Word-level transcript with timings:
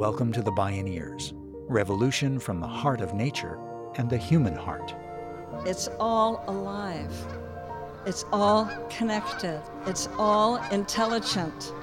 Welcome 0.00 0.32
to 0.32 0.40
the 0.40 0.52
Bioneers, 0.52 1.34
revolution 1.68 2.38
from 2.38 2.58
the 2.58 2.66
heart 2.66 3.02
of 3.02 3.12
nature 3.12 3.58
and 3.96 4.08
the 4.08 4.16
human 4.16 4.56
heart. 4.56 4.94
It's 5.66 5.88
all 6.00 6.42
alive. 6.46 7.12
It's 8.06 8.24
all 8.32 8.70
connected. 8.88 9.60
It's 9.84 10.08
all 10.16 10.56
intelligent. 10.72 11.74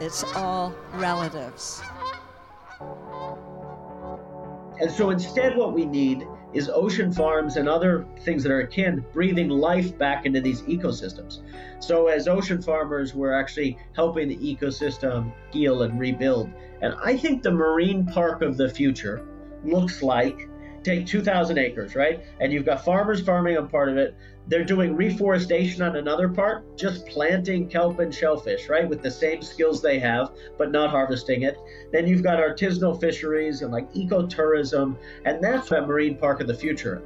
It's 0.00 0.22
all 0.36 0.72
relatives. 0.94 1.82
And 4.80 4.88
so 4.88 5.10
instead, 5.10 5.56
what 5.56 5.72
we 5.72 5.84
need 5.84 6.28
is 6.52 6.68
ocean 6.68 7.12
farms 7.12 7.56
and 7.56 7.68
other 7.68 8.06
things 8.20 8.42
that 8.42 8.52
are 8.52 8.60
akin 8.60 9.04
breathing 9.12 9.48
life 9.48 9.96
back 9.98 10.24
into 10.24 10.40
these 10.40 10.62
ecosystems. 10.62 11.40
So, 11.80 12.08
as 12.08 12.26
ocean 12.26 12.62
farmers, 12.62 13.14
we're 13.14 13.32
actually 13.32 13.78
helping 13.94 14.28
the 14.28 14.36
ecosystem 14.36 15.32
heal 15.50 15.82
and 15.82 16.00
rebuild. 16.00 16.50
And 16.80 16.94
I 17.02 17.16
think 17.16 17.42
the 17.42 17.50
marine 17.50 18.06
park 18.06 18.42
of 18.42 18.56
the 18.56 18.68
future 18.68 19.26
looks 19.64 20.02
like 20.02 20.48
take 20.82 21.06
2,000 21.06 21.58
acres, 21.58 21.94
right? 21.94 22.20
And 22.40 22.52
you've 22.52 22.64
got 22.64 22.84
farmers 22.84 23.20
farming 23.20 23.56
on 23.56 23.68
part 23.68 23.88
of 23.88 23.96
it. 23.96 24.14
They're 24.46 24.64
doing 24.64 24.96
reforestation 24.96 25.82
on 25.82 25.96
another 25.96 26.28
part, 26.28 26.76
just 26.78 27.06
planting 27.06 27.68
kelp 27.68 27.98
and 27.98 28.14
shellfish, 28.14 28.68
right? 28.68 28.88
With 28.88 29.02
the 29.02 29.10
same 29.10 29.42
skills 29.42 29.82
they 29.82 29.98
have, 29.98 30.32
but 30.56 30.72
not 30.72 30.90
harvesting 30.90 31.42
it. 31.42 31.58
Then 31.92 32.06
you've 32.06 32.22
got 32.22 32.38
artisanal 32.38 32.98
fisheries 32.98 33.60
and 33.60 33.70
like 33.70 33.92
ecotourism, 33.92 34.96
and 35.26 35.44
that's 35.44 35.70
a 35.70 35.82
marine 35.82 36.16
park 36.16 36.40
of 36.40 36.46
the 36.46 36.54
future. 36.54 37.02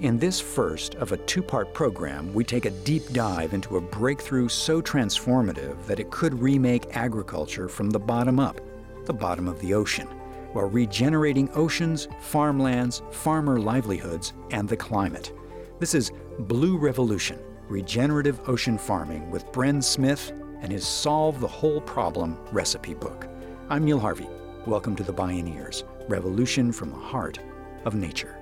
In 0.00 0.18
this 0.18 0.40
first 0.40 0.94
of 0.96 1.12
a 1.12 1.16
two 1.16 1.42
part 1.42 1.72
program, 1.74 2.32
we 2.32 2.44
take 2.44 2.64
a 2.64 2.70
deep 2.70 3.12
dive 3.12 3.54
into 3.54 3.76
a 3.76 3.80
breakthrough 3.80 4.48
so 4.48 4.80
transformative 4.80 5.84
that 5.86 6.00
it 6.00 6.10
could 6.10 6.40
remake 6.40 6.96
agriculture 6.96 7.68
from 7.68 7.90
the 7.90 7.98
bottom 7.98 8.40
up, 8.40 8.60
the 9.06 9.12
bottom 9.12 9.48
of 9.48 9.60
the 9.60 9.74
ocean 9.74 10.08
while 10.52 10.68
regenerating 10.68 11.50
oceans, 11.54 12.08
farmlands, 12.20 13.02
farmer 13.10 13.58
livelihoods, 13.58 14.32
and 14.50 14.68
the 14.68 14.76
climate. 14.76 15.32
This 15.78 15.94
is 15.94 16.12
Blue 16.40 16.78
Revolution 16.78 17.38
Regenerative 17.68 18.40
Ocean 18.48 18.78
Farming 18.78 19.30
with 19.30 19.44
Bren 19.52 19.82
Smith 19.82 20.32
and 20.60 20.72
his 20.72 20.86
Solve 20.86 21.38
the 21.40 21.46
Whole 21.46 21.80
Problem 21.82 22.38
recipe 22.50 22.94
book. 22.94 23.28
I'm 23.68 23.84
Neil 23.84 23.98
Harvey. 23.98 24.26
Welcome 24.66 24.96
to 24.96 25.02
the 25.02 25.12
Bioneers 25.12 25.84
Revolution 26.08 26.72
from 26.72 26.90
the 26.90 26.96
Heart 26.96 27.38
of 27.84 27.94
Nature. 27.94 28.34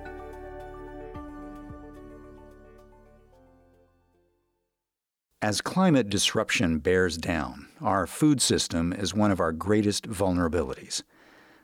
As 5.41 5.61
climate 5.61 6.09
disruption 6.09 6.79
bears 6.79 7.17
down, 7.17 7.67
our 7.79 8.07
food 8.07 8.41
system 8.41 8.91
is 8.91 9.13
one 9.13 9.29
of 9.29 9.39
our 9.39 9.51
greatest 9.51 10.09
vulnerabilities. 10.09 11.03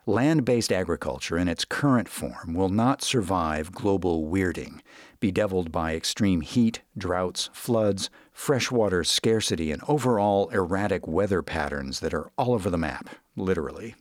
Land 0.06 0.44
based 0.44 0.73
agriculture 0.73 1.38
in 1.38 1.48
its 1.48 1.64
current 1.64 2.09
form 2.09 2.54
will 2.54 2.68
not 2.68 3.02
survive 3.02 3.72
global 3.72 4.26
weirding, 4.26 4.82
bedeviled 5.22 5.72
by 5.72 5.96
extreme 5.96 6.42
heat, 6.42 6.82
droughts, 6.98 7.50
floods, 7.54 8.09
freshwater 8.34 9.06
scarcity, 9.06 9.72
and 9.72 9.81
overall 9.88 10.50
erratic 10.50 11.08
weather 11.08 11.42
patterns 11.42 12.02
that 12.02 12.14
are 12.14 12.30
all 12.38 12.54
over 12.54 12.70
the 12.70 12.78
map, 12.78 13.16
literally. 13.38 13.96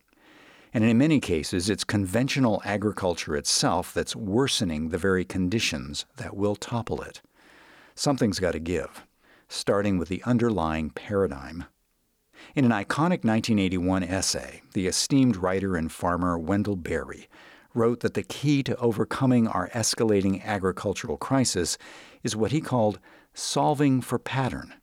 And 0.75 0.83
in 0.83 0.99
many 0.99 1.21
cases, 1.21 1.71
it's 1.71 1.85
conventional 1.85 2.61
agriculture 2.65 3.37
itself 3.37 3.95
that's 3.95 4.17
worsening 4.17 4.89
the 4.89 4.99
very 4.99 5.25
conditions 5.25 6.05
that 6.17 6.37
will 6.37 6.57
topple 6.57 7.01
it. 7.03 7.21
Something's 7.95 8.41
got 8.41 8.53
to 8.53 8.59
give, 8.59 9.07
starting 9.49 9.99
with 9.99 10.09
the 10.09 10.25
underlying 10.25 10.91
paradigm 10.91 11.67
in 12.55 12.65
an 12.65 12.71
iconic 12.71 13.25
1981 13.25 14.03
essay, 14.05 14.63
the 14.75 14.87
esteemed 14.87 15.37
writer 15.37 15.77
and 15.77 15.91
farmer 15.91 16.39
Wendell 16.39 16.77
Berry 16.77 17.29
wrote 17.75 18.01
that 18.01 18.15
the 18.15 18.23
key 18.23 18.63
to 18.63 18.77
overcoming 18.77 19.49
our 19.49 19.69
escalating 19.71 20.45
agricultural 20.45 21.17
crisis 21.17 21.79
is 22.23 22.37
what 22.37 22.53
he 22.53 22.61
called 22.61 22.99
solving 23.35 24.01
for 24.01 24.19
pattern. 24.19 24.75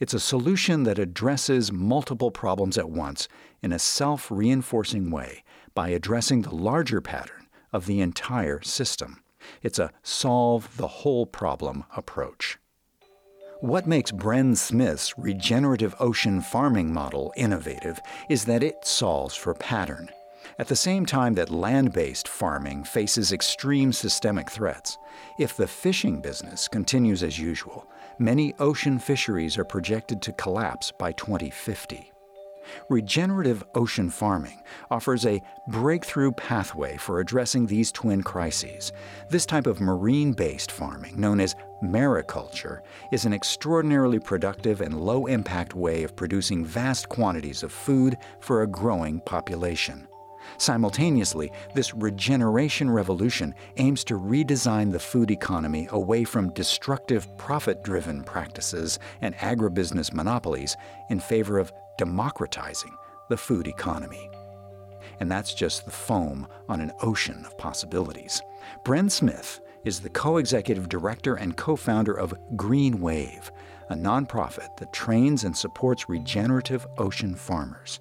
It's 0.00 0.14
a 0.14 0.20
solution 0.20 0.84
that 0.84 0.98
addresses 0.98 1.70
multiple 1.70 2.30
problems 2.30 2.78
at 2.78 2.90
once 2.90 3.28
in 3.62 3.72
a 3.72 3.78
self 3.78 4.30
reinforcing 4.30 5.10
way 5.10 5.44
by 5.74 5.90
addressing 5.90 6.42
the 6.42 6.54
larger 6.54 7.00
pattern 7.00 7.48
of 7.72 7.86
the 7.86 8.00
entire 8.00 8.62
system. 8.62 9.22
It's 9.62 9.78
a 9.78 9.92
solve 10.02 10.76
the 10.76 10.88
whole 10.88 11.26
problem 11.26 11.84
approach. 11.96 12.58
What 13.64 13.86
makes 13.86 14.12
Bren 14.12 14.58
Smith's 14.58 15.16
regenerative 15.18 15.94
ocean 15.98 16.42
farming 16.42 16.92
model 16.92 17.32
innovative 17.34 17.98
is 18.28 18.44
that 18.44 18.62
it 18.62 18.84
solves 18.84 19.34
for 19.34 19.54
pattern. 19.54 20.10
At 20.58 20.68
the 20.68 20.76
same 20.76 21.06
time 21.06 21.32
that 21.36 21.48
land 21.48 21.94
based 21.94 22.28
farming 22.28 22.84
faces 22.84 23.32
extreme 23.32 23.90
systemic 23.90 24.50
threats, 24.50 24.98
if 25.38 25.56
the 25.56 25.66
fishing 25.66 26.20
business 26.20 26.68
continues 26.68 27.22
as 27.22 27.38
usual, 27.38 27.86
many 28.18 28.52
ocean 28.58 28.98
fisheries 28.98 29.56
are 29.56 29.64
projected 29.64 30.20
to 30.20 30.32
collapse 30.32 30.92
by 30.92 31.12
2050. 31.12 32.12
Regenerative 32.88 33.64
ocean 33.74 34.10
farming 34.10 34.62
offers 34.90 35.26
a 35.26 35.42
breakthrough 35.68 36.32
pathway 36.32 36.96
for 36.96 37.20
addressing 37.20 37.66
these 37.66 37.92
twin 37.92 38.22
crises. 38.22 38.92
This 39.28 39.46
type 39.46 39.66
of 39.66 39.80
marine 39.80 40.32
based 40.32 40.70
farming, 40.70 41.18
known 41.18 41.40
as 41.40 41.56
mariculture, 41.92 42.80
is 43.12 43.24
an 43.24 43.32
extraordinarily 43.32 44.18
productive 44.18 44.80
and 44.80 45.00
low 45.00 45.26
impact 45.26 45.74
way 45.74 46.02
of 46.02 46.16
producing 46.16 46.64
vast 46.64 47.08
quantities 47.08 47.62
of 47.62 47.72
food 47.72 48.16
for 48.40 48.62
a 48.62 48.66
growing 48.66 49.20
population. 49.20 50.06
Simultaneously, 50.58 51.50
this 51.74 51.94
regeneration 51.94 52.90
revolution 52.90 53.54
aims 53.76 54.04
to 54.04 54.18
redesign 54.18 54.92
the 54.92 54.98
food 54.98 55.30
economy 55.30 55.88
away 55.90 56.24
from 56.24 56.52
destructive 56.52 57.26
profit 57.38 57.82
driven 57.82 58.22
practices 58.22 58.98
and 59.20 59.34
agribusiness 59.36 60.12
monopolies 60.12 60.76
in 61.10 61.18
favor 61.18 61.58
of 61.58 61.72
democratizing 61.98 62.94
the 63.28 63.36
food 63.36 63.66
economy. 63.66 64.30
And 65.20 65.30
that's 65.30 65.54
just 65.54 65.84
the 65.84 65.90
foam 65.90 66.46
on 66.68 66.80
an 66.80 66.92
ocean 67.02 67.44
of 67.46 67.56
possibilities. 67.56 68.42
Bren 68.84 69.10
Smith 69.10 69.60
is 69.84 70.00
the 70.00 70.08
co 70.08 70.38
executive 70.38 70.88
director 70.88 71.34
and 71.34 71.56
co 71.56 71.76
founder 71.76 72.14
of 72.14 72.34
GreenWave, 72.56 73.50
a 73.90 73.94
nonprofit 73.94 74.76
that 74.78 74.92
trains 74.92 75.44
and 75.44 75.56
supports 75.56 76.08
regenerative 76.08 76.86
ocean 76.98 77.34
farmers. 77.34 78.00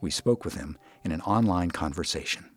We 0.00 0.10
spoke 0.10 0.44
with 0.44 0.54
him 0.54 0.78
in 1.04 1.12
an 1.12 1.20
online 1.22 1.70
conversation. 1.70 2.50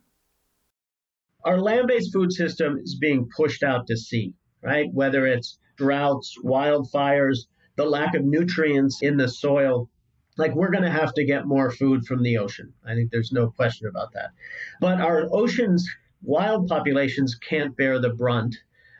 Our 1.43 1.59
land 1.59 1.87
based 1.87 2.13
food 2.13 2.31
system 2.31 2.77
is 2.77 2.95
being 2.95 3.27
pushed 3.35 3.63
out 3.63 3.87
to 3.87 3.97
sea, 3.97 4.35
right? 4.61 4.87
Whether 4.93 5.25
it's 5.25 5.57
droughts, 5.75 6.35
wildfires, 6.43 7.47
the 7.75 7.85
lack 7.85 8.13
of 8.13 8.23
nutrients 8.23 9.01
in 9.01 9.17
the 9.17 9.27
soil, 9.27 9.89
like 10.37 10.53
we're 10.55 10.71
going 10.71 10.83
to 10.83 10.91
have 10.91 11.13
to 11.15 11.25
get 11.25 11.47
more 11.47 11.71
food 11.71 12.05
from 12.05 12.21
the 12.21 12.37
ocean. 12.37 12.73
I 12.85 12.93
think 12.93 13.11
there's 13.11 13.31
no 13.31 13.49
question 13.49 13.87
about 13.87 14.13
that. 14.13 14.31
But 14.79 15.01
our 15.01 15.27
oceans, 15.31 15.89
wild 16.23 16.67
populations 16.67 17.35
can't 17.35 17.75
bear 17.75 17.99
the 17.99 18.13
brunt 18.13 18.55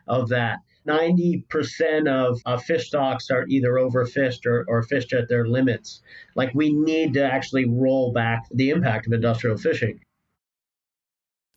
of 0.08 0.30
that. 0.30 0.60
90% 0.88 2.08
of, 2.08 2.40
of 2.46 2.64
fish 2.64 2.88
stocks 2.88 3.30
are 3.30 3.46
either 3.48 3.74
overfished 3.74 4.46
or, 4.46 4.66
or 4.68 4.82
fished 4.84 5.14
at 5.14 5.30
their 5.30 5.48
limits. 5.48 6.02
Like 6.36 6.54
we 6.56 6.74
need 6.74 7.14
to 7.14 7.24
actually 7.24 7.66
roll 7.70 8.12
back 8.12 8.46
the 8.52 8.72
impact 8.72 9.06
of 9.06 9.14
industrial 9.14 9.58
fishing. 9.58 10.00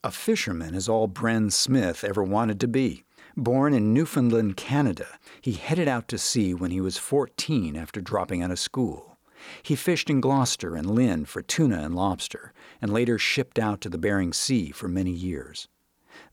A 0.03 0.11
fisherman 0.11 0.75
is 0.75 0.89
all 0.89 1.09
Bren 1.09 1.51
Smith 1.51 2.05
ever 2.05 2.23
wanted 2.23 2.61
to 2.61 2.69
be. 2.69 3.05
Born 3.37 3.73
in 3.73 3.95
Newfoundland, 3.95 4.57
Canada, 4.57 5.19
he 5.41 5.53
headed 5.53 5.89
out 5.89 6.07
to 6.09 6.19
sea 6.19 6.53
when 6.53 6.71
he 6.71 6.81
was 6.81 6.99
14 6.99 7.75
after 7.75 8.01
dropping 8.01 8.43
out 8.43 8.51
of 8.51 8.59
school. 8.59 9.19
He 9.63 9.75
fished 9.75 10.11
in 10.11 10.21
Gloucester 10.21 10.77
and 10.77 10.91
Lynn 10.91 11.25
for 11.25 11.43
tuna 11.43 11.81
and 11.83 11.95
lobster, 11.95 12.53
and 12.81 12.93
later 12.93 13.19
shipped 13.19 13.59
out 13.59 13.81
to 13.81 13.89
the 13.89 13.99
Bering 13.99 14.33
Sea 14.33 14.71
for 14.71 14.89
many 14.89 15.11
years. 15.11 15.69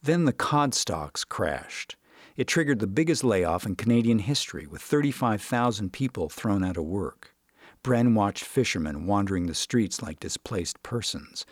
Then 0.01 0.25
the 0.25 0.33
cod 0.33 0.73
stocks 0.73 1.23
crashed. 1.23 1.95
It 2.35 2.47
triggered 2.47 2.79
the 2.79 2.87
biggest 2.87 3.23
layoff 3.23 3.65
in 3.65 3.75
Canadian 3.75 4.19
history, 4.19 4.65
with 4.65 4.81
35,000 4.81 5.91
people 5.91 6.29
thrown 6.29 6.63
out 6.63 6.77
of 6.77 6.85
work. 6.85 7.35
Bren 7.83 8.13
watched 8.13 8.43
fishermen 8.43 9.05
wandering 9.05 9.47
the 9.47 9.55
streets 9.55 10.01
like 10.01 10.19
displaced 10.19 10.81
persons, 10.83 11.45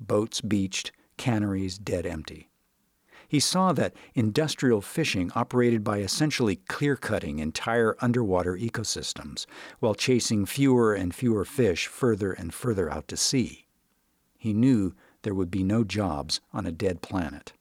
boats 0.00 0.40
beached, 0.40 0.92
canneries 1.16 1.78
dead 1.78 2.06
empty. 2.06 2.50
He 3.28 3.40
saw 3.40 3.72
that 3.72 3.94
industrial 4.14 4.80
fishing 4.80 5.32
operated 5.34 5.82
by 5.82 5.98
essentially 5.98 6.56
clear 6.56 6.96
cutting 6.96 7.38
entire 7.38 7.96
underwater 8.00 8.56
ecosystems 8.56 9.46
while 9.80 9.94
chasing 9.94 10.46
fewer 10.46 10.94
and 10.94 11.14
fewer 11.14 11.44
fish 11.44 11.86
further 11.88 12.32
and 12.32 12.54
further 12.54 12.90
out 12.90 13.08
to 13.08 13.16
sea. 13.16 13.65
He 14.36 14.52
knew 14.52 14.94
there 15.22 15.34
would 15.34 15.50
be 15.50 15.62
no 15.62 15.84
jobs 15.84 16.40
on 16.52 16.66
a 16.66 16.72
dead 16.72 17.02
planet. 17.02 17.52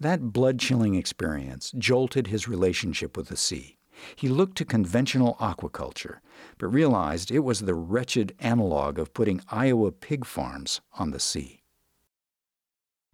That 0.00 0.32
blood 0.32 0.58
chilling 0.58 0.94
experience 0.94 1.72
jolted 1.78 2.26
his 2.26 2.48
relationship 2.48 3.16
with 3.16 3.28
the 3.28 3.36
sea. 3.36 3.76
He 4.16 4.28
looked 4.28 4.56
to 4.58 4.64
conventional 4.64 5.36
aquaculture, 5.36 6.18
but 6.58 6.68
realized 6.68 7.30
it 7.30 7.40
was 7.40 7.60
the 7.60 7.74
wretched 7.74 8.34
analog 8.40 8.98
of 8.98 9.14
putting 9.14 9.42
Iowa 9.50 9.92
pig 9.92 10.24
farms 10.24 10.80
on 10.98 11.10
the 11.10 11.20
sea. 11.20 11.62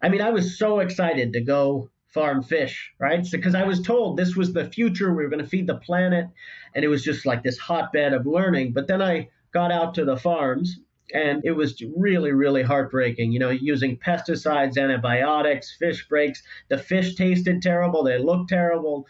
I 0.01 0.09
mean, 0.09 0.21
I 0.21 0.31
was 0.31 0.57
so 0.57 0.79
excited 0.79 1.33
to 1.33 1.41
go 1.41 1.89
farm 2.07 2.41
fish, 2.41 2.91
right? 2.99 3.25
Because 3.29 3.53
so, 3.53 3.59
I 3.59 3.63
was 3.63 3.81
told 3.81 4.17
this 4.17 4.35
was 4.35 4.53
the 4.53 4.65
future. 4.65 5.13
We 5.13 5.23
were 5.23 5.29
going 5.29 5.43
to 5.43 5.49
feed 5.49 5.67
the 5.67 5.75
planet. 5.75 6.27
And 6.73 6.83
it 6.83 6.87
was 6.87 7.03
just 7.03 7.25
like 7.25 7.43
this 7.43 7.57
hotbed 7.57 8.13
of 8.13 8.25
learning. 8.25 8.73
But 8.73 8.87
then 8.87 9.01
I 9.01 9.29
got 9.51 9.71
out 9.71 9.93
to 9.95 10.05
the 10.05 10.17
farms 10.17 10.79
and 11.13 11.41
it 11.43 11.51
was 11.51 11.81
really, 11.95 12.31
really 12.31 12.63
heartbreaking. 12.63 13.31
You 13.31 13.39
know, 13.39 13.49
using 13.49 13.97
pesticides, 13.97 14.77
antibiotics, 14.77 15.75
fish 15.77 16.07
breaks. 16.07 16.43
The 16.69 16.77
fish 16.77 17.15
tasted 17.15 17.61
terrible. 17.61 18.03
They 18.03 18.17
looked 18.17 18.49
terrible. 18.49 19.07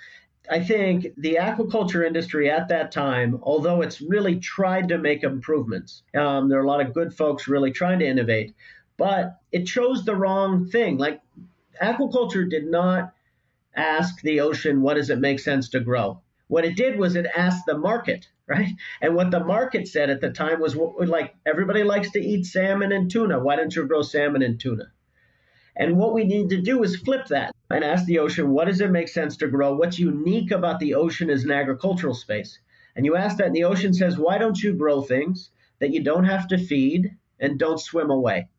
I 0.50 0.64
think 0.64 1.08
the 1.18 1.36
aquaculture 1.36 2.06
industry 2.06 2.50
at 2.50 2.70
that 2.70 2.92
time, 2.92 3.40
although 3.44 3.82
it's 3.82 4.02
really 4.02 4.40
tried 4.40 4.88
to 4.90 4.98
make 4.98 5.24
improvements, 5.24 6.02
um, 6.16 6.50
there 6.50 6.60
are 6.60 6.64
a 6.64 6.68
lot 6.68 6.82
of 6.82 6.94
good 6.94 7.14
folks 7.14 7.48
really 7.48 7.72
trying 7.72 8.00
to 8.00 8.08
innovate, 8.08 8.56
but 8.98 9.38
it 9.52 9.66
chose 9.66 10.06
the 10.06 10.16
wrong 10.16 10.68
thing. 10.70 10.98
Like 10.98 11.22
aquaculture 11.80 12.50
did 12.50 12.66
not 12.66 13.14
ask 13.76 14.22
the 14.22 14.40
ocean, 14.40 14.82
what 14.82 14.96
does 14.96 15.12
it 15.12 15.20
make 15.20 15.40
sense 15.40 15.70
to 15.70 15.80
grow? 15.80 16.22
What 16.50 16.66
it 16.66 16.76
did 16.76 16.98
was 16.98 17.16
it 17.16 17.28
asked 17.38 17.68
the 17.68 17.78
market, 17.78 18.28
right? 18.48 18.72
And 19.02 19.16
what 19.16 19.30
the 19.30 19.44
market 19.44 19.88
said 19.88 20.10
at 20.10 20.20
the 20.20 20.32
time 20.32 20.60
was, 20.60 20.76
like, 20.76 21.36
everybody 21.46 21.84
likes 21.84 22.10
to 22.12 22.20
eat 22.20 22.48
salmon 22.48 22.92
and 22.92 23.10
tuna. 23.10 23.40
Why 23.40 23.56
don't 23.56 23.74
you 23.74 23.88
grow 23.88 24.02
salmon 24.02 24.42
and 24.42 24.60
tuna? 24.60 24.92
And 25.76 25.96
what 25.96 26.14
we 26.14 26.24
need 26.24 26.50
to 26.50 26.60
do 26.60 26.84
is 26.84 26.96
flip 26.96 27.28
that 27.28 27.54
and 27.70 27.84
ask 27.84 28.06
the 28.06 28.18
ocean, 28.18 28.50
what 28.50 28.66
does 28.66 28.82
it 28.82 28.90
make 28.90 29.10
sense 29.10 29.38
to 29.38 29.48
grow? 29.48 29.76
What's 29.76 30.00
unique 30.00 30.50
about 30.50 30.80
the 30.80 30.96
ocean 30.96 31.30
as 31.30 31.44
an 31.44 31.52
agricultural 31.52 32.16
space? 32.16 32.58
And 32.96 33.06
you 33.06 33.16
ask 33.16 33.38
that, 33.38 33.46
and 33.46 33.56
the 33.56 33.66
ocean 33.66 33.94
says, 33.94 34.18
why 34.18 34.40
don't 34.40 34.62
you 34.62 34.74
grow 34.74 35.04
things 35.04 35.52
that 35.80 35.92
you 35.92 36.04
don't 36.04 36.26
have 36.26 36.48
to 36.48 36.58
feed 36.58 37.16
and 37.40 37.60
don't 37.60 37.80
swim 37.80 38.10
away? 38.10 38.50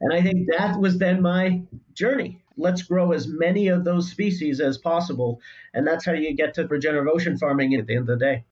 And 0.00 0.12
I 0.12 0.20
think 0.20 0.48
that 0.50 0.78
was 0.78 0.98
then 0.98 1.22
my 1.22 1.62
journey. 1.94 2.43
Let's 2.56 2.82
grow 2.82 3.12
as 3.12 3.26
many 3.26 3.68
of 3.68 3.84
those 3.84 4.10
species 4.10 4.60
as 4.60 4.78
possible. 4.78 5.40
And 5.72 5.86
that's 5.86 6.04
how 6.04 6.12
you 6.12 6.34
get 6.34 6.54
to 6.54 6.66
regenerative 6.66 7.12
ocean 7.12 7.36
farming 7.36 7.74
at 7.74 7.86
the 7.86 7.96
end 7.96 8.08
of 8.08 8.18
the 8.18 8.24
day. 8.24 8.44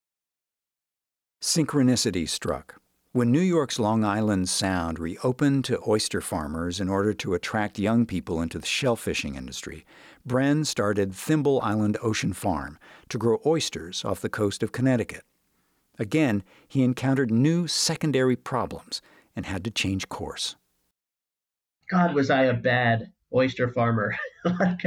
Synchronicity 1.41 2.29
struck. 2.29 2.81
When 3.15 3.31
New 3.31 3.41
York's 3.41 3.79
Long 3.79 4.05
Island 4.05 4.49
Sound 4.49 4.99
reopened 4.99 5.67
to 5.67 5.83
oyster 5.87 6.23
farmers 6.23 6.81
in 6.81 6.89
order 6.89 7.13
to 7.13 7.35
attract 7.35 7.79
young 7.79 8.07
people 8.07 8.41
into 8.41 8.59
the 8.59 8.67
shellfishing 8.67 9.37
industry, 9.37 9.85
Bren 10.27 10.65
started 10.65 11.15
Thimble 11.15 11.61
Island 11.61 11.99
Ocean 12.03 12.33
Farm 12.33 12.79
to 13.11 13.19
grow 13.19 13.41
oysters 13.45 14.03
off 14.03 14.23
the 14.23 14.31
coast 14.31 14.63
of 14.63 14.73
Connecticut. 14.73 15.25
Again, 15.99 16.43
he 16.67 16.83
encountered 16.83 17.31
new 17.31 17.67
secondary 17.67 18.35
problems 18.35 19.03
and 19.37 19.45
had 19.45 19.63
to 19.65 19.71
change 19.71 20.09
course. 20.09 20.57
God, 21.91 22.15
was 22.15 22.31
I 22.31 22.45
a 22.45 22.55
bad 22.55 23.13
oyster 23.35 23.69
farmer. 23.69 24.15
like, 24.45 24.83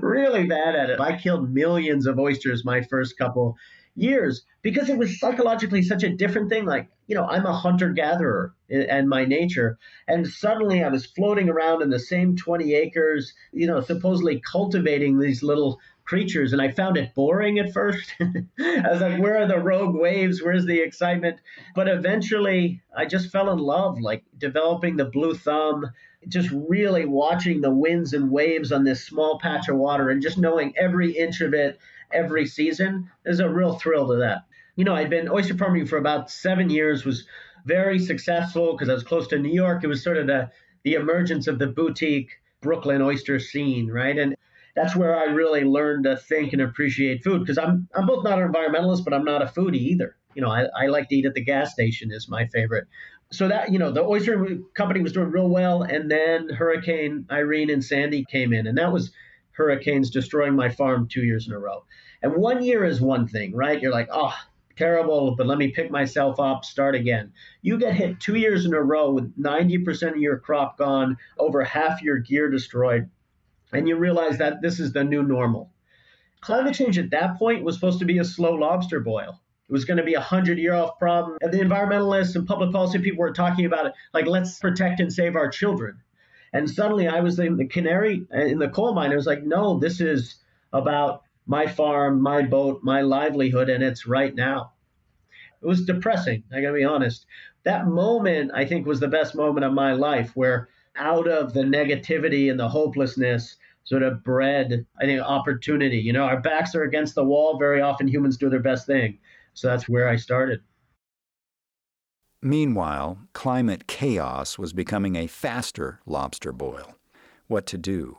really 0.00 0.46
bad 0.46 0.76
at 0.76 0.90
it. 0.90 1.00
I 1.00 1.16
killed 1.18 1.52
millions 1.52 2.06
of 2.06 2.18
oysters 2.18 2.64
my 2.64 2.82
first 2.82 3.18
couple 3.18 3.56
years 3.96 4.44
because 4.62 4.88
it 4.88 4.98
was 4.98 5.18
psychologically 5.18 5.82
such 5.82 6.02
a 6.02 6.14
different 6.14 6.48
thing. 6.48 6.64
Like, 6.64 6.88
you 7.06 7.14
know, 7.14 7.26
I'm 7.26 7.46
a 7.46 7.52
hunter 7.52 7.90
gatherer 7.90 8.54
and 8.68 9.08
my 9.08 9.24
nature. 9.24 9.78
And 10.06 10.26
suddenly 10.26 10.82
I 10.82 10.88
was 10.88 11.06
floating 11.06 11.48
around 11.48 11.82
in 11.82 11.90
the 11.90 11.98
same 11.98 12.36
20 12.36 12.74
acres, 12.74 13.32
you 13.52 13.66
know, 13.66 13.80
supposedly 13.80 14.40
cultivating 14.40 15.18
these 15.18 15.42
little 15.42 15.78
creatures. 16.10 16.52
And 16.52 16.60
I 16.60 16.72
found 16.72 16.96
it 16.96 17.14
boring 17.14 17.60
at 17.60 17.72
first. 17.72 18.16
I 18.20 18.88
was 18.90 19.00
like, 19.00 19.20
where 19.20 19.40
are 19.40 19.46
the 19.46 19.60
rogue 19.60 19.94
waves? 19.94 20.42
Where's 20.42 20.66
the 20.66 20.80
excitement? 20.80 21.38
But 21.76 21.86
eventually 21.86 22.82
I 22.94 23.06
just 23.06 23.30
fell 23.30 23.48
in 23.52 23.60
love, 23.60 24.00
like 24.00 24.24
developing 24.36 24.96
the 24.96 25.04
blue 25.04 25.34
thumb, 25.34 25.88
just 26.26 26.50
really 26.50 27.04
watching 27.04 27.60
the 27.60 27.70
winds 27.70 28.12
and 28.12 28.28
waves 28.28 28.72
on 28.72 28.82
this 28.82 29.04
small 29.04 29.38
patch 29.38 29.68
of 29.68 29.76
water 29.76 30.10
and 30.10 30.20
just 30.20 30.36
knowing 30.36 30.74
every 30.76 31.12
inch 31.12 31.42
of 31.42 31.54
it 31.54 31.78
every 32.10 32.44
season. 32.44 33.08
There's 33.22 33.38
a 33.38 33.48
real 33.48 33.74
thrill 33.74 34.08
to 34.08 34.16
that. 34.16 34.46
You 34.74 34.84
know, 34.84 34.96
I'd 34.96 35.10
been 35.10 35.28
oyster 35.28 35.56
farming 35.56 35.86
for 35.86 35.96
about 35.96 36.28
seven 36.28 36.70
years, 36.70 37.04
was 37.04 37.24
very 37.66 38.00
successful 38.00 38.72
because 38.72 38.88
I 38.88 38.94
was 38.94 39.04
close 39.04 39.28
to 39.28 39.38
New 39.38 39.54
York. 39.54 39.84
It 39.84 39.86
was 39.86 40.02
sort 40.02 40.16
of 40.16 40.26
the, 40.26 40.50
the 40.82 40.94
emergence 40.94 41.46
of 41.46 41.60
the 41.60 41.68
boutique 41.68 42.30
Brooklyn 42.60 43.00
oyster 43.00 43.38
scene, 43.38 43.88
right? 43.88 44.18
And 44.18 44.34
that's 44.76 44.96
where 44.96 45.16
I 45.16 45.24
really 45.24 45.64
learned 45.64 46.04
to 46.04 46.16
think 46.16 46.52
and 46.52 46.62
appreciate 46.62 47.24
food 47.24 47.40
because 47.40 47.58
I'm 47.58 47.88
I'm 47.94 48.06
both 48.06 48.24
not 48.24 48.40
an 48.40 48.52
environmentalist, 48.52 49.04
but 49.04 49.14
I'm 49.14 49.24
not 49.24 49.42
a 49.42 49.46
foodie 49.46 49.76
either. 49.76 50.16
You 50.34 50.42
know, 50.42 50.50
I, 50.50 50.66
I 50.76 50.86
like 50.86 51.08
to 51.08 51.16
eat 51.16 51.26
at 51.26 51.34
the 51.34 51.44
gas 51.44 51.72
station 51.72 52.12
is 52.12 52.28
my 52.28 52.46
favorite. 52.46 52.86
So 53.32 53.48
that 53.48 53.72
you 53.72 53.78
know, 53.78 53.90
the 53.90 54.02
oyster 54.02 54.58
company 54.74 55.00
was 55.00 55.12
doing 55.12 55.30
real 55.30 55.48
well, 55.48 55.82
and 55.82 56.10
then 56.10 56.48
Hurricane 56.48 57.26
Irene 57.30 57.70
and 57.70 57.84
Sandy 57.84 58.24
came 58.24 58.52
in, 58.52 58.66
and 58.66 58.78
that 58.78 58.92
was 58.92 59.12
hurricanes 59.52 60.10
destroying 60.10 60.54
my 60.54 60.68
farm 60.70 61.06
two 61.08 61.22
years 61.22 61.46
in 61.46 61.52
a 61.52 61.58
row. 61.58 61.84
And 62.22 62.34
one 62.34 62.62
year 62.62 62.84
is 62.84 63.00
one 63.00 63.28
thing, 63.28 63.54
right? 63.54 63.80
You're 63.80 63.92
like, 63.92 64.08
oh, 64.10 64.34
terrible, 64.76 65.36
but 65.36 65.46
let 65.46 65.58
me 65.58 65.68
pick 65.68 65.90
myself 65.90 66.40
up, 66.40 66.64
start 66.64 66.94
again. 66.94 67.32
You 67.60 67.78
get 67.78 67.94
hit 67.94 68.20
two 68.20 68.36
years 68.36 68.64
in 68.64 68.72
a 68.72 68.82
row 68.82 69.10
with 69.10 69.38
90% 69.38 70.12
of 70.12 70.16
your 70.16 70.38
crop 70.38 70.78
gone, 70.78 71.18
over 71.38 71.62
half 71.62 72.02
your 72.02 72.18
gear 72.18 72.50
destroyed, 72.50 73.10
and 73.72 73.88
you 73.88 73.96
realize 73.96 74.38
that 74.38 74.62
this 74.62 74.80
is 74.80 74.92
the 74.92 75.04
new 75.04 75.22
normal. 75.22 75.70
Climate 76.40 76.74
change 76.74 76.98
at 76.98 77.10
that 77.10 77.38
point 77.38 77.64
was 77.64 77.74
supposed 77.74 77.98
to 77.98 78.04
be 78.04 78.18
a 78.18 78.24
slow 78.24 78.54
lobster 78.54 79.00
boil. 79.00 79.40
It 79.68 79.72
was 79.72 79.84
going 79.84 79.98
to 79.98 80.02
be 80.02 80.14
a 80.14 80.20
hundred 80.20 80.58
year 80.58 80.74
off 80.74 80.98
problem. 80.98 81.38
And 81.40 81.52
the 81.52 81.60
environmentalists 81.60 82.34
and 82.34 82.46
public 82.46 82.72
policy 82.72 82.98
people 82.98 83.20
were 83.20 83.32
talking 83.32 83.66
about 83.66 83.86
it 83.86 83.92
like, 84.12 84.26
let's 84.26 84.58
protect 84.58 85.00
and 85.00 85.12
save 85.12 85.36
our 85.36 85.48
children. 85.48 85.98
And 86.52 86.68
suddenly 86.68 87.06
I 87.06 87.20
was 87.20 87.38
in 87.38 87.56
the 87.56 87.66
canary 87.66 88.26
in 88.32 88.58
the 88.58 88.68
coal 88.68 88.94
mine. 88.94 89.12
I 89.12 89.16
was 89.16 89.26
like, 89.26 89.44
no, 89.44 89.78
this 89.78 90.00
is 90.00 90.36
about 90.72 91.22
my 91.46 91.66
farm, 91.66 92.20
my 92.20 92.42
boat, 92.42 92.80
my 92.82 93.02
livelihood, 93.02 93.68
and 93.68 93.84
it's 93.84 94.06
right 94.06 94.34
now. 94.34 94.72
It 95.62 95.66
was 95.66 95.84
depressing, 95.84 96.44
I 96.52 96.60
gotta 96.60 96.74
be 96.74 96.84
honest. 96.84 97.26
That 97.64 97.86
moment, 97.86 98.50
I 98.54 98.64
think, 98.64 98.86
was 98.86 98.98
the 98.98 99.08
best 99.08 99.34
moment 99.34 99.64
of 99.64 99.72
my 99.72 99.92
life 99.92 100.32
where 100.34 100.68
out 100.96 101.28
of 101.28 101.52
the 101.52 101.62
negativity 101.62 102.50
and 102.50 102.58
the 102.58 102.68
hopelessness 102.68 103.56
sort 103.90 104.04
of 104.04 104.22
bred, 104.22 104.86
I 105.00 105.04
think, 105.04 105.20
opportunity. 105.20 105.98
You 105.98 106.12
know, 106.12 106.22
our 106.22 106.40
backs 106.40 106.76
are 106.76 106.84
against 106.84 107.16
the 107.16 107.24
wall. 107.24 107.58
Very 107.58 107.80
often 107.80 108.06
humans 108.06 108.36
do 108.36 108.48
their 108.48 108.60
best 108.60 108.86
thing. 108.86 109.18
So 109.54 109.66
that's 109.66 109.88
where 109.88 110.08
I 110.08 110.14
started. 110.14 110.60
Meanwhile, 112.40 113.18
climate 113.32 113.88
chaos 113.88 114.56
was 114.58 114.72
becoming 114.72 115.16
a 115.16 115.26
faster 115.26 115.98
lobster 116.06 116.52
boil. 116.52 116.94
What 117.48 117.66
to 117.66 117.76
do? 117.76 118.18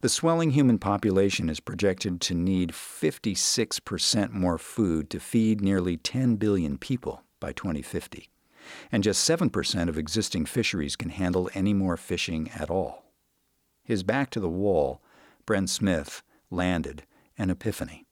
The 0.00 0.08
swelling 0.08 0.52
human 0.52 0.78
population 0.78 1.50
is 1.50 1.58
projected 1.58 2.20
to 2.22 2.34
need 2.34 2.70
56% 2.70 4.30
more 4.30 4.58
food 4.58 5.10
to 5.10 5.18
feed 5.18 5.60
nearly 5.60 5.96
10 5.96 6.36
billion 6.36 6.78
people 6.78 7.24
by 7.40 7.52
2050. 7.52 8.30
And 8.92 9.02
just 9.02 9.28
7% 9.28 9.88
of 9.88 9.98
existing 9.98 10.46
fisheries 10.46 10.94
can 10.94 11.08
handle 11.08 11.50
any 11.52 11.74
more 11.74 11.96
fishing 11.96 12.50
at 12.54 12.70
all. 12.70 13.03
His 13.84 14.02
back 14.02 14.30
to 14.30 14.40
the 14.40 14.48
wall, 14.48 15.00
Bren 15.46 15.68
Smith 15.68 16.22
landed 16.50 17.04
an 17.38 17.50
epiphany 17.50 18.04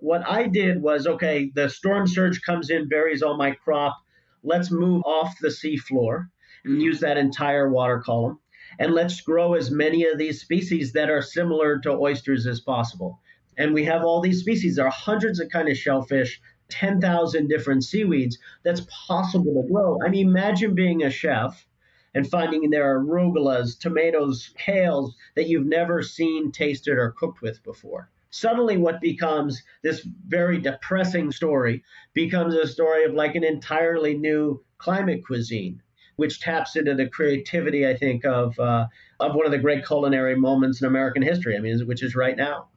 what 0.00 0.26
I 0.26 0.46
did 0.46 0.82
was 0.82 1.06
okay, 1.06 1.50
the 1.54 1.68
storm 1.68 2.06
surge 2.06 2.40
comes 2.42 2.70
in, 2.70 2.88
buries 2.88 3.22
all 3.22 3.36
my 3.36 3.52
crop. 3.52 3.98
Let's 4.42 4.70
move 4.70 5.02
off 5.04 5.34
the 5.40 5.48
seafloor 5.48 6.28
and 6.64 6.82
use 6.82 7.00
that 7.00 7.18
entire 7.18 7.68
water 7.70 8.00
column. 8.00 8.38
And 8.78 8.94
let's 8.94 9.20
grow 9.20 9.54
as 9.54 9.70
many 9.70 10.04
of 10.06 10.18
these 10.18 10.40
species 10.40 10.92
that 10.92 11.10
are 11.10 11.22
similar 11.22 11.78
to 11.80 11.92
oysters 11.92 12.46
as 12.46 12.60
possible. 12.60 13.20
And 13.58 13.74
we 13.74 13.84
have 13.84 14.02
all 14.02 14.20
these 14.20 14.40
species. 14.40 14.76
There 14.76 14.86
are 14.86 14.90
hundreds 14.90 15.38
of 15.38 15.50
kind 15.50 15.68
of 15.68 15.76
shellfish, 15.76 16.40
10,000 16.70 17.48
different 17.48 17.84
seaweeds 17.84 18.38
that's 18.62 18.86
possible 19.06 19.62
to 19.62 19.68
grow. 19.70 19.98
I 20.04 20.08
mean, 20.08 20.28
imagine 20.28 20.74
being 20.74 21.02
a 21.02 21.10
chef 21.10 21.66
and 22.14 22.28
finding 22.28 22.68
there 22.70 22.90
are 22.90 23.00
arugulas, 23.00 23.78
tomatoes, 23.78 24.52
kales 24.58 25.12
that 25.36 25.48
you've 25.48 25.66
never 25.66 26.02
seen, 26.02 26.52
tasted, 26.52 26.98
or 26.98 27.12
cooked 27.12 27.42
with 27.42 27.62
before 27.62 28.10
suddenly 28.32 28.76
what 28.76 29.00
becomes 29.00 29.60
this 29.82 30.06
very 30.28 30.60
depressing 30.60 31.32
story 31.32 31.82
becomes 32.14 32.54
a 32.54 32.64
story 32.64 33.04
of 33.04 33.12
like 33.12 33.34
an 33.34 33.42
entirely 33.42 34.16
new 34.16 34.62
climate 34.78 35.20
cuisine 35.26 35.82
which 36.14 36.40
taps 36.40 36.76
into 36.76 36.94
the 36.94 37.08
creativity 37.08 37.84
i 37.88 37.96
think 37.96 38.24
of 38.24 38.56
uh, 38.60 38.86
of 39.18 39.34
one 39.34 39.46
of 39.46 39.50
the 39.50 39.58
great 39.58 39.84
culinary 39.84 40.36
moments 40.36 40.80
in 40.80 40.86
american 40.86 41.22
history 41.22 41.56
i 41.56 41.58
mean 41.58 41.76
which 41.88 42.04
is 42.04 42.14
right 42.14 42.36
now 42.36 42.68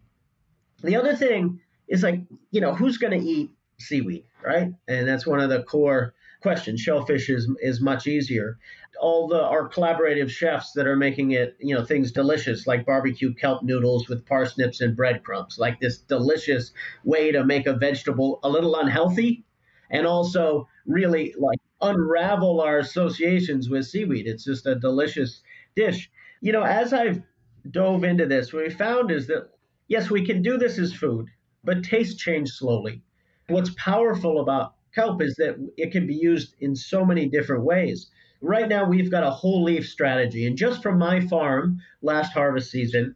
the 0.81 0.95
other 0.95 1.15
thing 1.15 1.59
is 1.87 2.01
like 2.01 2.19
you 2.49 2.59
know 2.59 2.73
who's 2.73 2.97
going 2.97 3.19
to 3.19 3.23
eat 3.23 3.51
seaweed, 3.83 4.25
right? 4.43 4.73
And 4.87 5.07
that's 5.07 5.27
one 5.27 5.39
of 5.39 5.49
the 5.49 5.63
core 5.63 6.13
questions. 6.43 6.81
Shellfish 6.81 7.29
is 7.29 7.49
is 7.61 7.81
much 7.81 8.05
easier. 8.05 8.59
All 9.01 9.27
the 9.27 9.41
our 9.41 9.67
collaborative 9.69 10.29
chefs 10.29 10.73
that 10.73 10.85
are 10.85 10.95
making 10.95 11.31
it, 11.31 11.55
you 11.59 11.73
know, 11.73 11.83
things 11.83 12.11
delicious 12.11 12.67
like 12.67 12.85
barbecue 12.85 13.33
kelp 13.33 13.63
noodles 13.63 14.07
with 14.07 14.25
parsnips 14.25 14.81
and 14.81 14.95
breadcrumbs, 14.95 15.57
like 15.57 15.79
this 15.79 15.97
delicious 15.97 16.71
way 17.03 17.31
to 17.31 17.43
make 17.43 17.65
a 17.65 17.73
vegetable 17.73 18.39
a 18.43 18.49
little 18.49 18.75
unhealthy 18.75 19.43
and 19.89 20.05
also 20.05 20.67
really 20.85 21.33
like 21.39 21.59
unravel 21.81 22.61
our 22.61 22.77
associations 22.77 23.69
with 23.69 23.85
seaweed. 23.85 24.27
It's 24.27 24.43
just 24.43 24.67
a 24.67 24.75
delicious 24.75 25.41
dish. 25.75 26.11
You 26.41 26.51
know, 26.51 26.63
as 26.63 26.93
I've 26.93 27.23
dove 27.71 28.03
into 28.03 28.25
this, 28.25 28.51
what 28.51 28.67
we 28.67 28.69
found 28.69 29.11
is 29.11 29.27
that 29.27 29.49
yes, 29.87 30.09
we 30.09 30.25
can 30.25 30.41
do 30.41 30.57
this 30.57 30.77
as 30.77 30.93
food, 30.93 31.27
but 31.63 31.83
taste 31.83 32.19
change 32.19 32.49
slowly. 32.49 33.01
What's 33.47 33.73
powerful 33.77 34.41
about 34.41 34.75
kelp 34.93 35.21
is 35.21 35.35
that 35.35 35.55
it 35.77 35.91
can 35.91 36.07
be 36.07 36.15
used 36.15 36.55
in 36.59 36.75
so 36.75 37.05
many 37.05 37.27
different 37.27 37.63
ways. 37.63 38.09
Right 38.41 38.67
now, 38.67 38.85
we've 38.87 39.11
got 39.11 39.23
a 39.23 39.29
whole 39.31 39.63
leaf 39.63 39.87
strategy. 39.87 40.45
And 40.45 40.57
just 40.57 40.83
from 40.83 40.97
my 40.97 41.21
farm 41.21 41.79
last 42.01 42.33
harvest 42.33 42.71
season, 42.71 43.15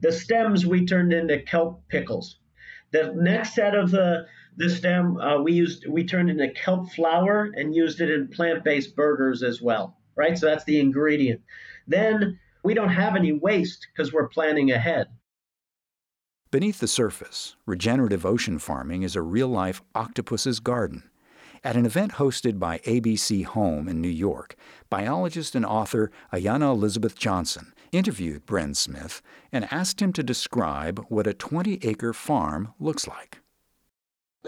the 0.00 0.12
stems 0.12 0.66
we 0.66 0.84
turned 0.84 1.12
into 1.12 1.40
kelp 1.42 1.88
pickles. 1.88 2.38
The 2.92 3.12
next 3.16 3.54
set 3.54 3.74
of 3.74 3.90
the 3.90 4.26
the 4.56 4.70
stem 4.70 5.16
uh, 5.16 5.42
we 5.42 5.52
used 5.52 5.86
we 5.88 6.04
turned 6.04 6.30
into 6.30 6.48
kelp 6.50 6.92
flour 6.92 7.50
and 7.54 7.74
used 7.74 8.00
it 8.00 8.10
in 8.10 8.28
plant-based 8.28 8.94
burgers 8.94 9.42
as 9.42 9.60
well. 9.60 9.96
Right, 10.16 10.38
so 10.38 10.46
that's 10.46 10.64
the 10.64 10.78
ingredient. 10.78 11.40
Then 11.88 12.38
we 12.62 12.74
don't 12.74 12.90
have 12.90 13.16
any 13.16 13.32
waste 13.32 13.88
because 13.92 14.12
we're 14.12 14.28
planning 14.28 14.70
ahead. 14.70 15.08
Beneath 16.50 16.78
the 16.78 16.86
surface, 16.86 17.56
regenerative 17.66 18.24
ocean 18.24 18.60
farming 18.60 19.02
is 19.02 19.16
a 19.16 19.22
real 19.22 19.48
life 19.48 19.82
octopus's 19.94 20.60
garden. 20.60 21.02
At 21.64 21.76
an 21.76 21.86
event 21.86 22.12
hosted 22.12 22.58
by 22.58 22.76
ABC 22.80 23.46
Home 23.46 23.88
in 23.88 24.02
New 24.02 24.06
York, 24.06 24.54
biologist 24.90 25.54
and 25.54 25.64
author 25.64 26.10
Ayana 26.30 26.70
Elizabeth 26.70 27.18
Johnson 27.18 27.72
interviewed 27.90 28.44
Bren 28.44 28.76
Smith 28.76 29.22
and 29.50 29.66
asked 29.72 30.02
him 30.02 30.12
to 30.12 30.22
describe 30.22 31.02
what 31.08 31.26
a 31.26 31.32
20 31.32 31.78
acre 31.80 32.12
farm 32.12 32.74
looks 32.78 33.08
like. 33.08 33.38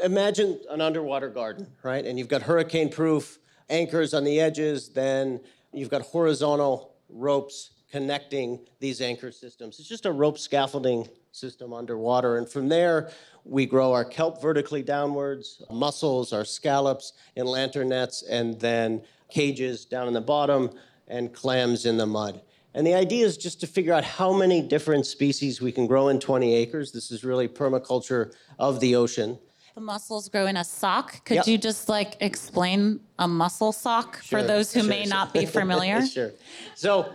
Imagine 0.04 0.60
an 0.68 0.82
underwater 0.82 1.30
garden, 1.30 1.68
right? 1.82 2.04
And 2.04 2.18
you've 2.18 2.28
got 2.28 2.42
hurricane 2.42 2.90
proof 2.90 3.38
anchors 3.70 4.12
on 4.12 4.24
the 4.24 4.38
edges, 4.38 4.90
then 4.90 5.40
you've 5.72 5.88
got 5.88 6.02
horizontal 6.02 6.96
ropes 7.08 7.70
connecting 7.90 8.60
these 8.80 9.00
anchor 9.00 9.30
systems. 9.30 9.78
It's 9.78 9.88
just 9.88 10.06
a 10.06 10.12
rope 10.12 10.38
scaffolding 10.38 11.08
system 11.32 11.72
underwater. 11.72 12.38
And 12.38 12.48
from 12.48 12.68
there, 12.68 13.10
we 13.44 13.66
grow 13.66 13.92
our 13.92 14.04
kelp 14.04 14.40
vertically 14.42 14.82
downwards, 14.82 15.62
mussels, 15.70 16.32
our 16.32 16.44
scallops 16.44 17.12
in 17.36 17.46
lantern 17.46 17.90
nets, 17.90 18.22
and 18.22 18.58
then 18.60 19.02
cages 19.30 19.84
down 19.84 20.08
in 20.08 20.14
the 20.14 20.20
bottom 20.20 20.70
and 21.08 21.32
clams 21.32 21.86
in 21.86 21.96
the 21.96 22.06
mud. 22.06 22.40
And 22.74 22.86
the 22.86 22.94
idea 22.94 23.24
is 23.24 23.36
just 23.38 23.60
to 23.60 23.66
figure 23.66 23.92
out 23.94 24.04
how 24.04 24.32
many 24.32 24.60
different 24.60 25.06
species 25.06 25.62
we 25.62 25.72
can 25.72 25.86
grow 25.86 26.08
in 26.08 26.18
20 26.20 26.54
acres. 26.54 26.92
This 26.92 27.10
is 27.10 27.24
really 27.24 27.48
permaculture 27.48 28.32
of 28.58 28.80
the 28.80 28.96
ocean. 28.96 29.38
The 29.74 29.80
mussels 29.80 30.28
grow 30.28 30.46
in 30.46 30.56
a 30.56 30.64
sock. 30.64 31.24
Could 31.24 31.36
Yep. 31.36 31.46
you 31.46 31.58
just 31.58 31.88
like 31.88 32.16
explain 32.20 33.00
a 33.18 33.28
mussel 33.28 33.72
sock 33.72 34.22
Sure, 34.22 34.40
for 34.40 34.46
those 34.46 34.72
who 34.72 34.80
sure, 34.80 34.88
may 34.88 35.04
sure. 35.04 35.10
not 35.10 35.32
be 35.32 35.46
familiar? 35.46 36.04
sure. 36.06 36.32
So 36.74 37.12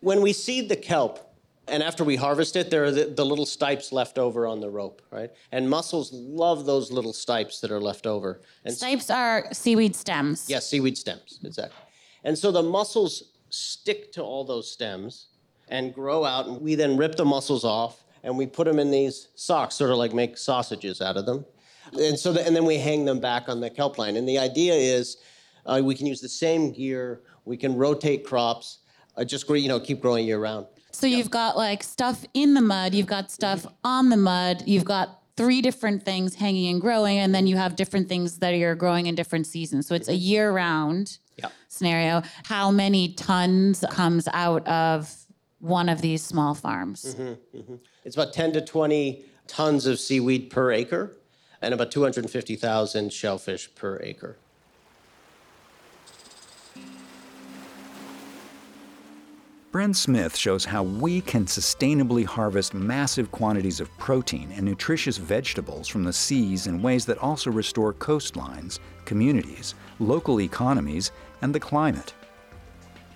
when 0.00 0.22
we 0.22 0.32
seed 0.32 0.68
the 0.68 0.76
kelp, 0.76 1.26
and 1.68 1.82
after 1.82 2.02
we 2.02 2.16
harvest 2.16 2.56
it, 2.56 2.70
there 2.70 2.84
are 2.84 2.90
the, 2.90 3.04
the 3.04 3.24
little 3.24 3.46
stipes 3.46 3.92
left 3.92 4.18
over 4.18 4.46
on 4.46 4.60
the 4.60 4.68
rope, 4.68 5.02
right? 5.10 5.30
And 5.52 5.70
mussels 5.70 6.12
love 6.12 6.66
those 6.66 6.90
little 6.90 7.12
stipes 7.12 7.60
that 7.60 7.70
are 7.70 7.80
left 7.80 8.06
over. 8.06 8.40
And 8.64 8.74
Stipes 8.74 9.10
are 9.10 9.46
seaweed 9.52 9.94
stems. 9.94 10.46
Yes, 10.48 10.68
seaweed 10.68 10.98
stems, 10.98 11.38
exactly. 11.44 11.78
And 12.24 12.36
so 12.36 12.50
the 12.50 12.62
mussels 12.62 13.34
stick 13.50 14.12
to 14.12 14.22
all 14.22 14.44
those 14.44 14.70
stems 14.70 15.28
and 15.68 15.94
grow 15.94 16.24
out, 16.24 16.46
and 16.46 16.60
we 16.60 16.74
then 16.74 16.96
rip 16.96 17.14
the 17.16 17.24
mussels 17.24 17.64
off 17.64 18.04
and 18.22 18.36
we 18.36 18.46
put 18.46 18.66
them 18.66 18.78
in 18.78 18.90
these 18.90 19.28
socks, 19.34 19.76
sort 19.76 19.90
of 19.90 19.96
like 19.96 20.12
make 20.12 20.36
sausages 20.36 21.00
out 21.00 21.16
of 21.16 21.26
them. 21.26 21.44
And 21.98 22.18
so, 22.18 22.32
the, 22.32 22.46
and 22.46 22.54
then 22.54 22.64
we 22.64 22.76
hang 22.76 23.04
them 23.04 23.18
back 23.18 23.48
on 23.48 23.60
the 23.60 23.70
kelp 23.70 23.96
line. 23.96 24.16
And 24.16 24.28
the 24.28 24.38
idea 24.38 24.74
is 24.74 25.16
uh, 25.64 25.80
we 25.82 25.94
can 25.94 26.06
use 26.06 26.20
the 26.20 26.28
same 26.28 26.72
gear, 26.72 27.22
we 27.44 27.56
can 27.56 27.76
rotate 27.76 28.24
crops, 28.26 28.79
uh, 29.16 29.24
just 29.24 29.46
grow, 29.46 29.56
you 29.56 29.68
know, 29.68 29.80
keep 29.80 30.00
growing 30.00 30.26
year 30.26 30.38
round. 30.38 30.66
So 30.92 31.06
you've 31.06 31.30
got 31.30 31.56
like 31.56 31.82
stuff 31.82 32.24
in 32.34 32.54
the 32.54 32.60
mud, 32.60 32.94
you've 32.94 33.06
got 33.06 33.30
stuff 33.30 33.66
on 33.84 34.08
the 34.08 34.16
mud, 34.16 34.64
you've 34.66 34.84
got 34.84 35.20
three 35.36 35.62
different 35.62 36.02
things 36.04 36.34
hanging 36.34 36.70
and 36.72 36.80
growing, 36.80 37.18
and 37.18 37.34
then 37.34 37.46
you 37.46 37.56
have 37.56 37.76
different 37.76 38.08
things 38.08 38.38
that 38.38 38.50
you're 38.50 38.74
growing 38.74 39.06
in 39.06 39.14
different 39.14 39.46
seasons. 39.46 39.86
So 39.86 39.94
it's 39.94 40.08
a 40.08 40.14
year 40.14 40.52
round 40.52 41.18
Yeah. 41.38 41.48
scenario. 41.68 42.22
How 42.44 42.70
many 42.70 43.12
tons 43.14 43.84
comes 43.90 44.28
out 44.32 44.66
of 44.68 45.14
one 45.60 45.88
of 45.88 46.02
these 46.02 46.22
small 46.22 46.54
farms? 46.54 47.16
It's 48.04 48.16
about 48.16 48.32
10 48.32 48.52
to 48.52 48.60
20 48.60 49.24
tons 49.46 49.86
of 49.86 49.98
seaweed 50.00 50.50
per 50.50 50.72
acre 50.72 51.16
and 51.62 51.72
about 51.72 51.90
250,000 51.90 53.12
shellfish 53.12 53.74
per 53.74 53.98
acre. 54.02 54.36
Bren 59.72 59.94
Smith 59.94 60.36
shows 60.36 60.64
how 60.64 60.82
we 60.82 61.20
can 61.20 61.44
sustainably 61.46 62.24
harvest 62.24 62.74
massive 62.74 63.30
quantities 63.30 63.78
of 63.78 63.96
protein 63.98 64.50
and 64.50 64.64
nutritious 64.64 65.16
vegetables 65.16 65.86
from 65.86 66.02
the 66.02 66.12
seas 66.12 66.66
in 66.66 66.82
ways 66.82 67.06
that 67.06 67.18
also 67.18 67.52
restore 67.52 67.94
coastlines, 67.94 68.80
communities, 69.04 69.76
local 70.00 70.40
economies, 70.40 71.12
and 71.40 71.54
the 71.54 71.60
climate. 71.60 72.14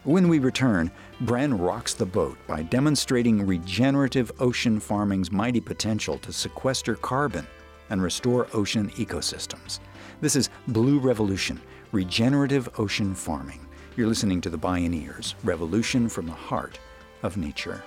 When 0.05 0.29
we 0.29 0.39
return, 0.39 0.93
Bren 1.25 1.59
rocks 1.59 1.93
the 1.93 2.07
boat 2.07 2.39
by 2.47 2.63
demonstrating 2.63 3.45
regenerative 3.45 4.31
ocean 4.39 4.79
farming's 4.79 5.33
mighty 5.33 5.61
potential 5.61 6.19
to 6.19 6.33
sequester 6.33 6.95
carbon 6.95 7.49
and 7.91 8.01
restore 8.01 8.47
ocean 8.53 8.91
ecosystems. 8.91 9.81
This 10.21 10.37
is 10.37 10.51
Blue 10.69 11.01
Revolution 11.01 11.61
Regenerative 11.91 12.69
Ocean 12.79 13.13
Farming. 13.13 13.67
You're 13.97 14.09
listening 14.09 14.41
to 14.41 14.51
The 14.51 14.59
Bioneers 14.59 15.35
Revolution 15.45 16.09
from 16.09 16.27
the 16.27 16.33
Heart 16.33 16.81
of 17.23 17.37
Nature. 17.37 17.81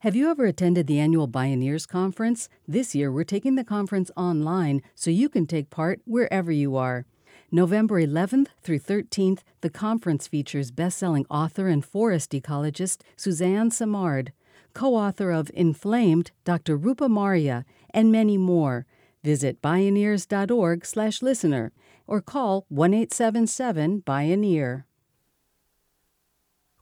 Have 0.00 0.16
you 0.16 0.28
ever 0.30 0.46
attended 0.46 0.86
the 0.86 0.98
annual 0.98 1.28
Bioneers 1.28 1.86
Conference? 1.86 2.48
This 2.66 2.94
year, 2.94 3.12
we're 3.12 3.22
taking 3.22 3.56
the 3.56 3.64
conference 3.64 4.10
online 4.16 4.80
so 4.94 5.10
you 5.10 5.28
can 5.28 5.46
take 5.46 5.68
part 5.68 6.00
wherever 6.06 6.50
you 6.50 6.74
are. 6.74 7.04
November 7.52 8.00
11th 8.00 8.46
through 8.62 8.78
13th, 8.78 9.40
the 9.60 9.68
conference 9.68 10.26
features 10.26 10.70
best-selling 10.70 11.26
author 11.28 11.68
and 11.68 11.84
forest 11.84 12.30
ecologist 12.30 13.02
Suzanne 13.14 13.70
Simard, 13.70 14.32
co-author 14.72 15.30
of 15.30 15.50
Inflamed, 15.52 16.30
Dr. 16.46 16.78
Rupa 16.78 17.06
Marya, 17.06 17.66
and 17.90 18.10
many 18.10 18.38
more. 18.38 18.86
Visit 19.22 19.60
bioneers.org/listener 19.60 21.72
or 22.06 22.22
call 22.22 22.64
1-877-BIONEER. 22.72 24.86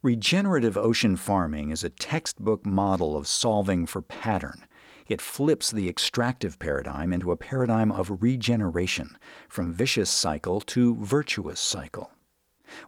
Regenerative 0.08 0.78
ocean 0.78 1.16
farming 1.16 1.68
is 1.68 1.84
a 1.84 1.90
textbook 1.90 2.64
model 2.64 3.14
of 3.14 3.26
solving 3.26 3.84
for 3.84 4.00
pattern. 4.00 4.64
It 5.06 5.20
flips 5.20 5.70
the 5.70 5.86
extractive 5.86 6.58
paradigm 6.58 7.12
into 7.12 7.30
a 7.30 7.36
paradigm 7.36 7.92
of 7.92 8.22
regeneration, 8.22 9.18
from 9.50 9.74
vicious 9.74 10.08
cycle 10.08 10.62
to 10.62 10.96
virtuous 10.96 11.60
cycle. 11.60 12.10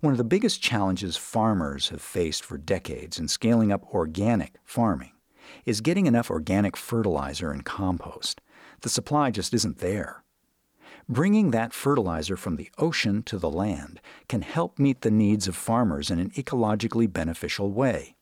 One 0.01 0.15
of 0.15 0.17
the 0.17 0.25
biggest 0.25 0.63
challenges 0.63 1.19
farmers 1.19 1.91
have 1.91 2.01
faced 2.01 2.43
for 2.43 2.57
decades 2.57 3.19
in 3.19 3.29
scaling 3.29 3.71
up 3.71 3.85
organic 3.93 4.55
farming 4.65 5.13
is 5.67 5.83
getting 5.83 6.07
enough 6.07 6.31
organic 6.31 6.75
fertilizer 6.75 7.51
and 7.51 7.67
compost. 7.67 8.41
The 8.81 8.89
supply 8.89 9.31
just 9.31 9.53
isn't 9.53 9.81
there. 9.81 10.25
Bringing 11.11 11.51
that 11.51 11.73
fertilizer 11.73 12.37
from 12.37 12.55
the 12.55 12.71
ocean 12.79 13.25
to 13.25 13.37
the 13.37 13.51
land 13.51 14.01
can 14.29 14.43
help 14.43 14.79
meet 14.79 15.01
the 15.01 15.11
needs 15.11 15.49
of 15.49 15.57
farmers 15.57 16.09
in 16.09 16.21
an 16.21 16.31
ecologically 16.37 17.13
beneficial 17.13 17.73
way. 17.73 18.15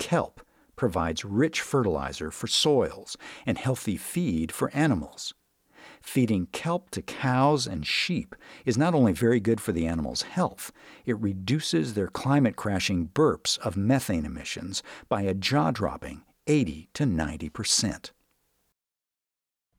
Kelp, 0.00 0.40
provides 0.74 1.24
rich 1.24 1.60
fertilizer 1.60 2.32
for 2.32 2.48
soils 2.48 3.16
and 3.46 3.58
healthy 3.58 3.96
feed 3.96 4.50
for 4.50 4.74
animals. 4.74 5.34
Feeding 6.02 6.46
kelp 6.46 6.90
to 6.90 7.00
cows 7.00 7.64
and 7.64 7.86
sheep 7.86 8.34
is 8.64 8.76
not 8.76 8.92
only 8.92 9.12
very 9.12 9.38
good 9.38 9.60
for 9.60 9.70
the 9.70 9.86
animals' 9.86 10.22
health, 10.22 10.72
it 11.04 11.16
reduces 11.20 11.94
their 11.94 12.08
climate 12.08 12.56
crashing 12.56 13.06
burps 13.06 13.56
of 13.60 13.76
methane 13.76 14.24
emissions 14.26 14.82
by 15.08 15.22
a 15.22 15.32
jaw 15.32 15.70
dropping 15.70 16.24
80 16.48 16.88
to 16.94 17.06
90 17.06 17.48
percent. 17.50 18.10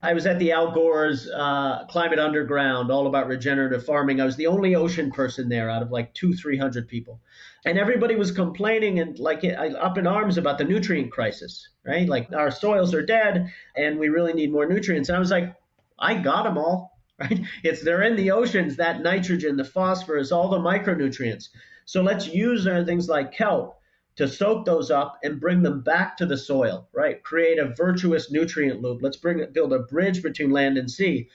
I 0.01 0.13
was 0.13 0.27
at 0.27 0.37
the 0.37 0.51
Al 0.51 0.71
Gore's 0.71 1.27
uh, 1.27 1.85
Climate 1.89 2.19
Underground, 2.19 2.91
all 2.91 3.07
about 3.07 3.27
regenerative 3.27 3.83
farming. 3.83 4.21
I 4.21 4.25
was 4.25 4.35
the 4.35 4.45
only 4.47 4.75
ocean 4.75 5.11
person 5.11 5.49
there 5.49 5.69
out 5.69 5.81
of 5.81 5.91
like 5.91 6.13
two, 6.13 6.33
three 6.35 6.57
hundred 6.57 6.87
people, 6.87 7.19
and 7.65 7.79
everybody 7.79 8.15
was 8.15 8.31
complaining 8.31 8.99
and 8.99 9.17
like 9.17 9.43
up 9.43 9.97
in 9.97 10.05
arms 10.05 10.37
about 10.37 10.59
the 10.59 10.65
nutrient 10.65 11.11
crisis, 11.11 11.69
right? 11.83 12.07
Like 12.07 12.31
our 12.31 12.51
soils 12.51 12.93
are 12.93 13.05
dead, 13.05 13.51
and 13.75 13.97
we 13.97 14.09
really 14.09 14.33
need 14.33 14.51
more 14.51 14.67
nutrients. 14.67 15.09
And 15.09 15.15
I 15.15 15.19
was 15.19 15.31
like, 15.31 15.55
I 15.97 16.15
got 16.15 16.43
them 16.43 16.59
all, 16.59 16.99
right? 17.19 17.41
It's 17.63 17.81
they're 17.81 18.03
in 18.03 18.15
the 18.15 18.31
oceans, 18.31 18.75
that 18.75 19.01
nitrogen, 19.01 19.57
the 19.57 19.65
phosphorus, 19.65 20.31
all 20.31 20.49
the 20.49 20.59
micronutrients. 20.59 21.49
So 21.85 22.03
let's 22.03 22.27
use 22.27 22.67
uh, 22.67 22.83
things 22.85 23.09
like 23.09 23.31
kelp 23.31 23.76
to 24.17 24.27
soak 24.27 24.65
those 24.65 24.89
up 24.89 25.19
and 25.23 25.39
bring 25.39 25.61
them 25.61 25.81
back 25.81 26.17
to 26.17 26.25
the 26.25 26.37
soil, 26.37 26.89
right? 26.91 27.21
Create 27.23 27.59
a 27.59 27.73
virtuous 27.75 28.31
nutrient 28.31 28.81
loop. 28.81 28.99
Let's 29.01 29.17
bring 29.17 29.45
build 29.51 29.71
a 29.73 29.79
bridge 29.79 30.23
between 30.23 30.51
land 30.51 30.77
and 30.77 30.89
sea. 30.89 31.29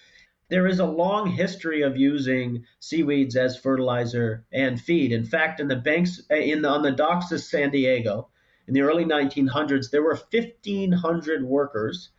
There 0.49 0.67
is 0.67 0.81
a 0.81 0.85
long 0.85 1.31
history 1.31 1.83
of 1.83 1.97
using 1.97 2.65
seaweeds 2.81 3.37
as 3.37 3.57
fertilizer 3.57 4.45
and 4.53 4.81
feed. 4.81 5.13
In 5.13 5.25
fact, 5.25 5.61
in 5.61 5.69
the 5.69 5.77
banks 5.77 6.21
uh, 6.31 6.35
in 6.35 6.63
the, 6.63 6.69
on 6.69 6.83
the 6.83 6.91
docks 6.91 7.31
of 7.31 7.41
San 7.41 7.71
Diego 7.71 8.29
in 8.67 8.75
the 8.75 8.83
early 8.83 9.05
1900s, 9.05 9.91
there 9.91 10.03
were 10.03 10.19
1,500 10.31 11.45
workers 11.45 12.11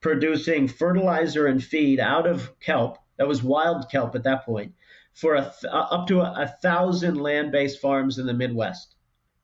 producing 0.00 0.68
fertilizer 0.68 1.46
and 1.46 1.64
feed 1.64 1.98
out 1.98 2.26
of 2.26 2.58
kelp. 2.60 2.98
That 3.16 3.28
was 3.28 3.42
wild 3.42 3.90
kelp 3.90 4.14
at 4.14 4.24
that 4.24 4.44
point 4.44 4.74
for 5.14 5.34
a, 5.34 5.52
uh, 5.64 5.68
up 5.68 6.06
to 6.08 6.20
a, 6.20 6.42
a 6.42 6.48
thousand 6.62 7.20
land-based 7.20 7.80
farms 7.80 8.18
in 8.18 8.26
the 8.26 8.34
Midwest. 8.34 8.94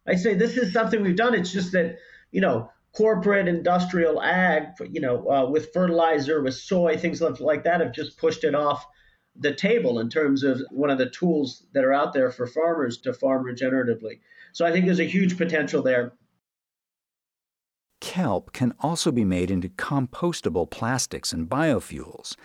I 0.07 0.15
say 0.15 0.35
this 0.35 0.57
is 0.57 0.73
something 0.73 1.03
we've 1.03 1.17
done. 1.17 1.35
It's 1.35 1.53
just 1.53 1.73
that 1.73 1.99
you 2.33 2.41
know 2.41 2.71
corporate 2.93 3.49
industrial 3.49 4.23
ag, 4.23 4.69
you 4.91 5.01
know, 5.01 5.31
uh, 5.31 5.51
with 5.51 5.73
fertilizer, 5.73 6.43
with 6.43 6.55
soy, 6.55 6.97
things 6.97 7.21
like 7.21 7.65
that, 7.65 7.81
have 7.81 7.93
just 7.93 8.17
pushed 8.19 8.43
it 8.43 8.55
off 8.55 8.87
the 9.39 9.55
table 9.55 10.01
in 10.01 10.09
terms 10.09 10.43
of 10.43 10.63
one 10.71 10.89
of 10.89 10.97
the 10.97 11.11
tools 11.11 11.67
that 11.75 11.85
are 11.85 11.93
out 11.93 12.15
there 12.15 12.31
for 12.31 12.47
farmers 12.47 12.97
to 12.97 13.13
farm 13.13 13.45
regeneratively. 13.45 14.21
So 14.53 14.65
I 14.65 14.73
think 14.73 14.87
there's 14.87 14.99
a 14.99 15.05
huge 15.05 15.37
potential 15.37 15.83
there 15.83 16.15
kelp 18.07 18.53
can 18.53 18.73
also 18.81 19.11
be 19.11 19.25
made 19.25 19.51
into 19.51 19.69
compostable 19.69 20.71
plastics 20.71 21.33
and 21.33 21.49
biofuels. 21.49 22.37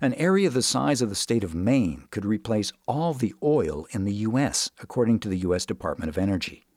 An 0.00 0.14
area 0.14 0.48
the 0.48 0.62
size 0.62 1.02
of 1.02 1.08
the 1.08 1.16
state 1.16 1.42
of 1.42 1.56
Maine 1.56 2.06
could 2.12 2.24
replace 2.24 2.72
all 2.86 3.14
the 3.14 3.34
oil 3.42 3.86
in 3.90 4.04
the 4.04 4.14
U.S., 4.14 4.70
according 4.80 5.18
to 5.20 5.28
the 5.28 5.38
U.S. 5.38 5.66
Department 5.66 6.08
of 6.08 6.18
Energy. 6.18 6.67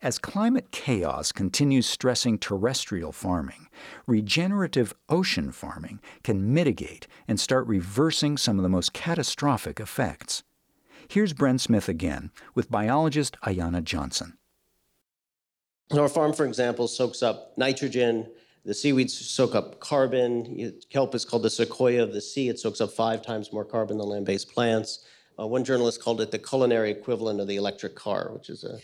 As 0.00 0.18
climate 0.18 0.70
chaos 0.70 1.32
continues 1.32 1.86
stressing 1.86 2.38
terrestrial 2.38 3.12
farming, 3.12 3.68
regenerative 4.06 4.94
ocean 5.08 5.52
farming 5.52 6.00
can 6.22 6.52
mitigate 6.52 7.06
and 7.28 7.38
start 7.38 7.66
reversing 7.66 8.36
some 8.36 8.58
of 8.58 8.62
the 8.62 8.68
most 8.68 8.92
catastrophic 8.92 9.78
effects. 9.80 10.42
Here's 11.08 11.34
Bren 11.34 11.60
Smith 11.60 11.88
again 11.88 12.30
with 12.54 12.70
biologist 12.70 13.36
Ayana 13.42 13.84
Johnson. 13.84 14.38
Our 15.92 16.08
farm, 16.08 16.32
for 16.32 16.46
example, 16.46 16.88
soaks 16.88 17.22
up 17.22 17.52
nitrogen. 17.56 18.26
The 18.64 18.74
seaweeds 18.74 19.12
soak 19.12 19.54
up 19.54 19.80
carbon. 19.80 20.80
Kelp 20.88 21.14
is 21.14 21.24
called 21.24 21.42
the 21.42 21.50
sequoia 21.50 22.02
of 22.02 22.12
the 22.12 22.20
sea. 22.20 22.48
It 22.48 22.58
soaks 22.58 22.80
up 22.80 22.92
five 22.92 23.22
times 23.22 23.52
more 23.52 23.64
carbon 23.64 23.98
than 23.98 24.08
land 24.08 24.26
based 24.26 24.52
plants. 24.52 25.04
Uh, 25.42 25.46
one 25.46 25.64
journalist 25.64 26.02
called 26.02 26.20
it 26.20 26.30
the 26.30 26.38
culinary 26.38 26.90
equivalent 26.90 27.40
of 27.40 27.48
the 27.48 27.56
electric 27.56 27.94
car, 27.94 28.30
which 28.32 28.48
is 28.48 28.64
a, 28.64 28.78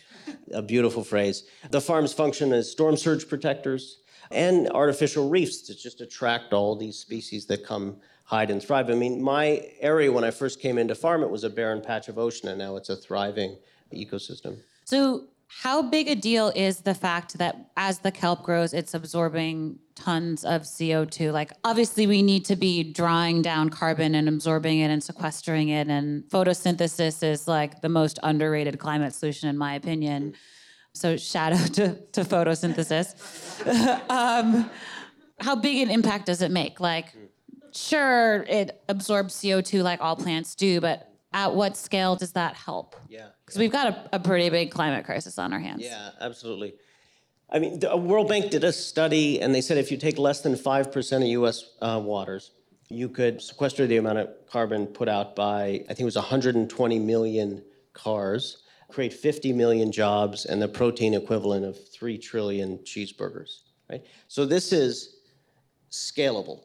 a 0.53 0.63
beautiful 0.63 1.05
phrase. 1.05 1.45
The 1.71 1.81
farms 1.81 2.13
function 2.13 2.53
as 2.53 2.71
storm 2.71 2.97
surge 2.97 3.29
protectors 3.29 3.99
and 4.31 4.69
artificial 4.71 5.29
reefs 5.29 5.63
to 5.63 5.75
just 5.75 6.01
attract 6.01 6.53
all 6.53 6.75
these 6.75 6.99
species 6.99 7.47
that 7.47 7.65
come 7.65 7.99
hide 8.25 8.51
and 8.51 8.63
thrive. 8.63 8.91
I 8.91 8.95
mean, 8.95 9.23
my 9.23 9.71
area 9.81 10.11
when 10.11 10.25
I 10.25 10.31
first 10.31 10.61
came 10.61 10.79
into 10.79 10.95
farm, 10.95 11.23
it 11.23 11.31
was 11.31 11.45
a 11.45 11.51
barren 11.51 11.81
patch 11.81 12.09
of 12.09 12.19
ocean, 12.19 12.49
and 12.49 12.59
now 12.59 12.77
it's 12.77 12.89
a 12.89 12.97
thriving 12.97 13.57
ecosystem. 13.95 14.59
So, 14.85 15.25
how 15.49 15.83
big 15.83 16.09
a 16.09 16.15
deal 16.15 16.53
is 16.55 16.83
the 16.83 16.95
fact 16.95 17.39
that 17.39 17.71
as 17.77 18.01
the 18.01 18.13
kelp 18.13 18.43
grows, 18.43 18.75
it's 18.75 18.93
absorbing 18.93 19.79
tons 19.95 20.45
of 20.45 20.63
CO2? 20.63 21.33
Like, 21.33 21.53
obviously, 21.65 22.07
we 22.07 22.21
need 22.23 22.45
to 22.47 22.57
be 22.57 22.85
drawing 22.93 23.41
down 23.41 23.71
carbon 23.71 24.15
and 24.15 24.29
absorbing 24.29 24.81
it 24.81 24.91
and 24.91 25.03
sequestering 25.03 25.71
it. 25.71 25.89
And 25.89 26.25
photosynthesis 26.25 27.23
is 27.23 27.49
like 27.49 27.81
the 27.81 27.89
most 27.89 28.19
underrated 28.23 28.79
climate 28.79 29.15
solution, 29.15 29.49
in 29.49 29.57
my 29.57 29.75
opinion. 29.75 30.35
So, 30.93 31.17
shout 31.17 31.55
out 31.55 31.73
to, 31.75 31.95
to 32.13 32.25
photosynthesis. 32.25 33.15
um, 34.11 34.71
how 35.41 35.57
big 35.57 35.79
an 35.79 35.91
impact 35.91 36.27
does 36.27 36.43
it 36.43 36.51
make? 36.51 36.79
Like, 36.79 37.07
sure, 37.73 38.43
it 38.43 38.83
absorbs 38.89 39.35
CO2 39.35 39.83
like 39.83 40.01
all 40.03 40.15
plants 40.15 40.55
do, 40.55 40.81
but 40.81 41.11
at 41.33 41.55
what 41.55 41.77
scale 41.77 42.17
does 42.17 42.33
that 42.33 42.55
help? 42.55 42.97
Yeah. 43.09 43.29
Because 43.49 43.61
we've 43.61 43.73
got 43.73 43.87
a, 43.87 44.17
a, 44.17 44.21
pretty 44.21 44.51
big 44.51 44.71
climate 44.71 45.07
crisis 45.07 45.39
on 45.39 45.55
our 45.55 45.59
hands. 45.59 45.81
Yeah, 45.83 46.11
absolutely. 46.21 46.75
I 47.49 47.59
mean, 47.59 47.81
the 47.81 47.97
World 47.97 48.29
Bank 48.29 48.51
did 48.51 48.63
a 48.63 48.75
study, 48.75 49.41
and 49.41 49.55
they 49.55 49.63
said 49.63 49.79
if 49.79 49.91
you 49.91 49.97
take 49.97 50.19
less 50.19 50.43
than 50.43 50.53
5% 50.53 51.17
of 51.17 51.23
US 51.23 51.65
uh, 51.81 51.99
waters, 52.05 52.51
you 52.91 53.09
could 53.09 53.41
sequester 53.41 53.87
the 53.87 53.97
amount 53.97 54.19
of 54.19 54.29
carbon 54.51 54.87
put 54.87 55.09
out 55.09 55.35
by, 55.35 55.83
I 55.89 55.95
think 55.95 56.01
it 56.01 56.05
was 56.05 56.17
120 56.17 56.99
million 56.99 57.63
cars, 57.95 58.65
create 58.91 59.15
50 59.15 59.55
million 59.55 59.93
jobs, 59.93 60.45
and 60.45 60.61
the 60.61 60.69
protein 60.69 61.15
equivalent 61.15 61.65
of 61.65 61.89
3 61.89 62.19
trillion 62.19 62.77
cheeseburgers, 62.81 63.61
right? 63.89 64.05
So 64.27 64.45
this 64.45 64.75
is 64.75 65.21
scalable. 65.91 66.65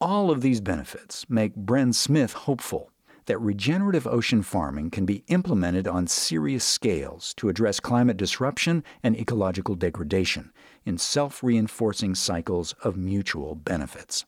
All 0.00 0.30
of 0.30 0.42
these 0.42 0.60
benefits 0.60 1.28
make 1.28 1.56
Bren 1.56 1.92
Smith 1.92 2.34
hopeful 2.34 2.92
that 3.28 3.38
regenerative 3.38 4.06
ocean 4.06 4.42
farming 4.42 4.90
can 4.90 5.04
be 5.06 5.22
implemented 5.28 5.86
on 5.86 6.06
serious 6.06 6.64
scales 6.64 7.34
to 7.34 7.48
address 7.48 7.78
climate 7.78 8.16
disruption 8.16 8.82
and 9.02 9.16
ecological 9.16 9.74
degradation 9.74 10.50
in 10.84 10.98
self 10.98 11.42
reinforcing 11.42 12.14
cycles 12.14 12.72
of 12.82 12.96
mutual 12.96 13.54
benefits. 13.54 14.24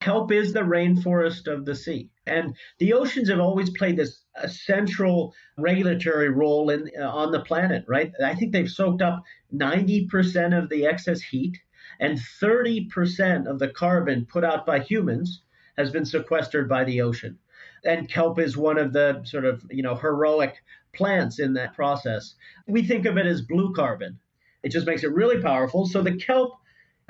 Kelp 0.00 0.32
is 0.32 0.52
the 0.52 0.60
rainforest 0.60 1.52
of 1.52 1.64
the 1.64 1.74
sea. 1.74 2.10
And 2.26 2.56
the 2.78 2.92
oceans 2.92 3.28
have 3.28 3.40
always 3.40 3.70
played 3.70 3.96
this 3.96 4.22
central 4.46 5.34
regulatory 5.58 6.28
role 6.28 6.70
in, 6.70 6.90
uh, 6.98 7.08
on 7.08 7.32
the 7.32 7.40
planet, 7.40 7.84
right? 7.88 8.12
I 8.24 8.34
think 8.34 8.52
they've 8.52 8.70
soaked 8.70 9.02
up 9.02 9.22
90% 9.52 10.56
of 10.56 10.68
the 10.68 10.86
excess 10.86 11.20
heat 11.20 11.58
and 12.00 12.18
30% 12.18 13.46
of 13.46 13.58
the 13.58 13.68
carbon 13.68 14.26
put 14.26 14.44
out 14.44 14.64
by 14.64 14.78
humans 14.78 15.42
has 15.76 15.90
been 15.90 16.04
sequestered 16.04 16.68
by 16.68 16.84
the 16.84 17.00
ocean 17.00 17.38
and 17.84 18.08
kelp 18.08 18.38
is 18.38 18.56
one 18.56 18.78
of 18.78 18.92
the 18.92 19.22
sort 19.24 19.44
of 19.44 19.62
you 19.70 19.82
know 19.82 19.94
heroic 19.94 20.62
plants 20.94 21.38
in 21.38 21.54
that 21.54 21.74
process. 21.74 22.34
We 22.66 22.82
think 22.82 23.06
of 23.06 23.16
it 23.16 23.26
as 23.26 23.42
blue 23.42 23.72
carbon. 23.74 24.18
It 24.62 24.70
just 24.70 24.86
makes 24.86 25.02
it 25.02 25.12
really 25.12 25.40
powerful. 25.40 25.86
So 25.86 26.02
the 26.02 26.16
kelp 26.16 26.52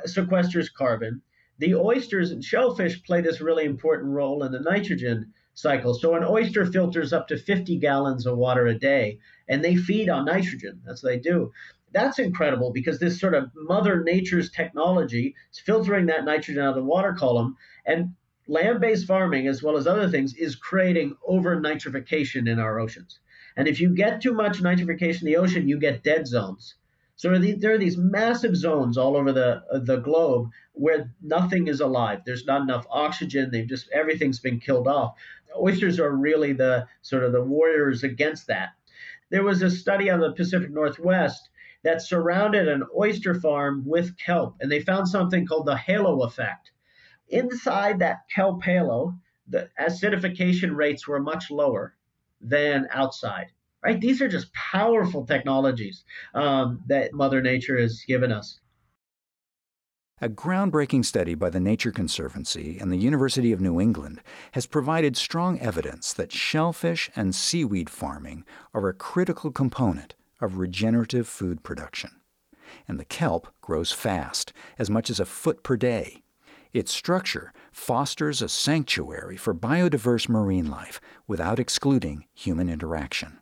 sequesters 0.06 0.72
carbon. 0.72 1.22
The 1.58 1.74
oysters 1.74 2.30
and 2.30 2.42
shellfish 2.42 3.02
play 3.04 3.20
this 3.20 3.40
really 3.40 3.64
important 3.64 4.12
role 4.12 4.42
in 4.42 4.52
the 4.52 4.60
nitrogen 4.60 5.32
cycle. 5.54 5.94
So 5.94 6.14
an 6.14 6.24
oyster 6.24 6.64
filters 6.64 7.12
up 7.12 7.28
to 7.28 7.36
50 7.36 7.78
gallons 7.78 8.26
of 8.26 8.38
water 8.38 8.66
a 8.66 8.78
day, 8.78 9.18
and 9.48 9.62
they 9.62 9.76
feed 9.76 10.08
on 10.08 10.24
nitrogen. 10.24 10.80
That's 10.84 11.02
what 11.02 11.10
they 11.10 11.18
do. 11.18 11.52
That's 11.92 12.18
incredible 12.18 12.72
because 12.72 12.98
this 12.98 13.20
sort 13.20 13.34
of 13.34 13.50
Mother 13.54 14.02
Nature's 14.02 14.50
technology 14.50 15.34
is 15.52 15.58
filtering 15.58 16.06
that 16.06 16.24
nitrogen 16.24 16.62
out 16.62 16.70
of 16.70 16.76
the 16.76 16.84
water 16.84 17.12
column. 17.12 17.56
And 17.84 18.14
land-based 18.48 19.06
farming 19.06 19.46
as 19.46 19.62
well 19.62 19.76
as 19.76 19.86
other 19.86 20.08
things 20.08 20.34
is 20.34 20.56
creating 20.56 21.16
over 21.24 21.60
nitrification 21.60 22.48
in 22.48 22.58
our 22.58 22.80
oceans. 22.80 23.20
And 23.56 23.68
if 23.68 23.80
you 23.80 23.94
get 23.94 24.20
too 24.20 24.34
much 24.34 24.60
nitrification 24.60 25.22
in 25.22 25.26
the 25.26 25.36
ocean 25.36 25.68
you 25.68 25.78
get 25.78 26.02
dead 26.02 26.26
zones. 26.26 26.74
So 27.14 27.38
there 27.38 27.74
are 27.74 27.78
these 27.78 27.96
massive 27.96 28.56
zones 28.56 28.98
all 28.98 29.16
over 29.16 29.30
the 29.30 29.62
the 29.84 29.98
globe 29.98 30.50
where 30.72 31.14
nothing 31.22 31.68
is 31.68 31.80
alive. 31.80 32.22
There's 32.26 32.46
not 32.46 32.62
enough 32.62 32.84
oxygen. 32.90 33.50
They've 33.52 33.68
just 33.68 33.88
everything's 33.92 34.40
been 34.40 34.58
killed 34.58 34.88
off. 34.88 35.14
Oysters 35.56 36.00
are 36.00 36.10
really 36.10 36.52
the 36.52 36.88
sort 37.02 37.22
of 37.22 37.30
the 37.30 37.44
warriors 37.44 38.02
against 38.02 38.48
that. 38.48 38.70
There 39.30 39.44
was 39.44 39.62
a 39.62 39.70
study 39.70 40.10
on 40.10 40.18
the 40.18 40.32
pacific 40.32 40.70
northwest 40.70 41.48
that 41.84 42.02
surrounded 42.02 42.66
an 42.66 42.82
oyster 42.98 43.34
farm 43.34 43.84
with 43.86 44.16
kelp 44.16 44.56
and 44.60 44.72
they 44.72 44.80
found 44.80 45.06
something 45.06 45.46
called 45.46 45.66
the 45.66 45.76
halo 45.76 46.22
effect 46.22 46.71
Inside 47.32 47.98
that 48.00 48.28
kelp 48.32 48.62
halo, 48.62 49.14
the 49.48 49.70
acidification 49.80 50.76
rates 50.76 51.08
were 51.08 51.18
much 51.18 51.50
lower 51.50 51.96
than 52.42 52.86
outside. 52.90 53.46
right? 53.82 54.00
These 54.00 54.20
are 54.20 54.28
just 54.28 54.52
powerful 54.52 55.24
technologies 55.24 56.04
um, 56.34 56.82
that 56.88 57.14
Mother 57.14 57.40
Nature 57.40 57.80
has 57.80 58.04
given 58.06 58.30
us. 58.30 58.60
A 60.20 60.28
groundbreaking 60.28 61.04
study 61.04 61.34
by 61.34 61.50
the 61.50 61.58
Nature 61.58 61.90
Conservancy 61.90 62.78
and 62.78 62.92
the 62.92 62.96
University 62.96 63.50
of 63.50 63.60
New 63.60 63.80
England 63.80 64.20
has 64.52 64.66
provided 64.66 65.16
strong 65.16 65.58
evidence 65.58 66.12
that 66.12 66.30
shellfish 66.30 67.10
and 67.16 67.34
seaweed 67.34 67.90
farming 67.90 68.44
are 68.74 68.88
a 68.88 68.94
critical 68.94 69.50
component 69.50 70.14
of 70.40 70.58
regenerative 70.58 71.26
food 71.26 71.62
production. 71.64 72.20
And 72.86 73.00
the 73.00 73.04
kelp 73.04 73.48
grows 73.62 73.90
fast, 73.90 74.52
as 74.78 74.90
much 74.90 75.10
as 75.10 75.18
a 75.18 75.24
foot 75.24 75.62
per 75.62 75.76
day. 75.76 76.22
Its 76.72 76.92
structure 76.92 77.52
fosters 77.70 78.40
a 78.40 78.48
sanctuary 78.48 79.36
for 79.36 79.54
biodiverse 79.54 80.28
marine 80.28 80.70
life 80.70 81.00
without 81.26 81.58
excluding 81.58 82.26
human 82.34 82.68
interaction. 82.68 83.40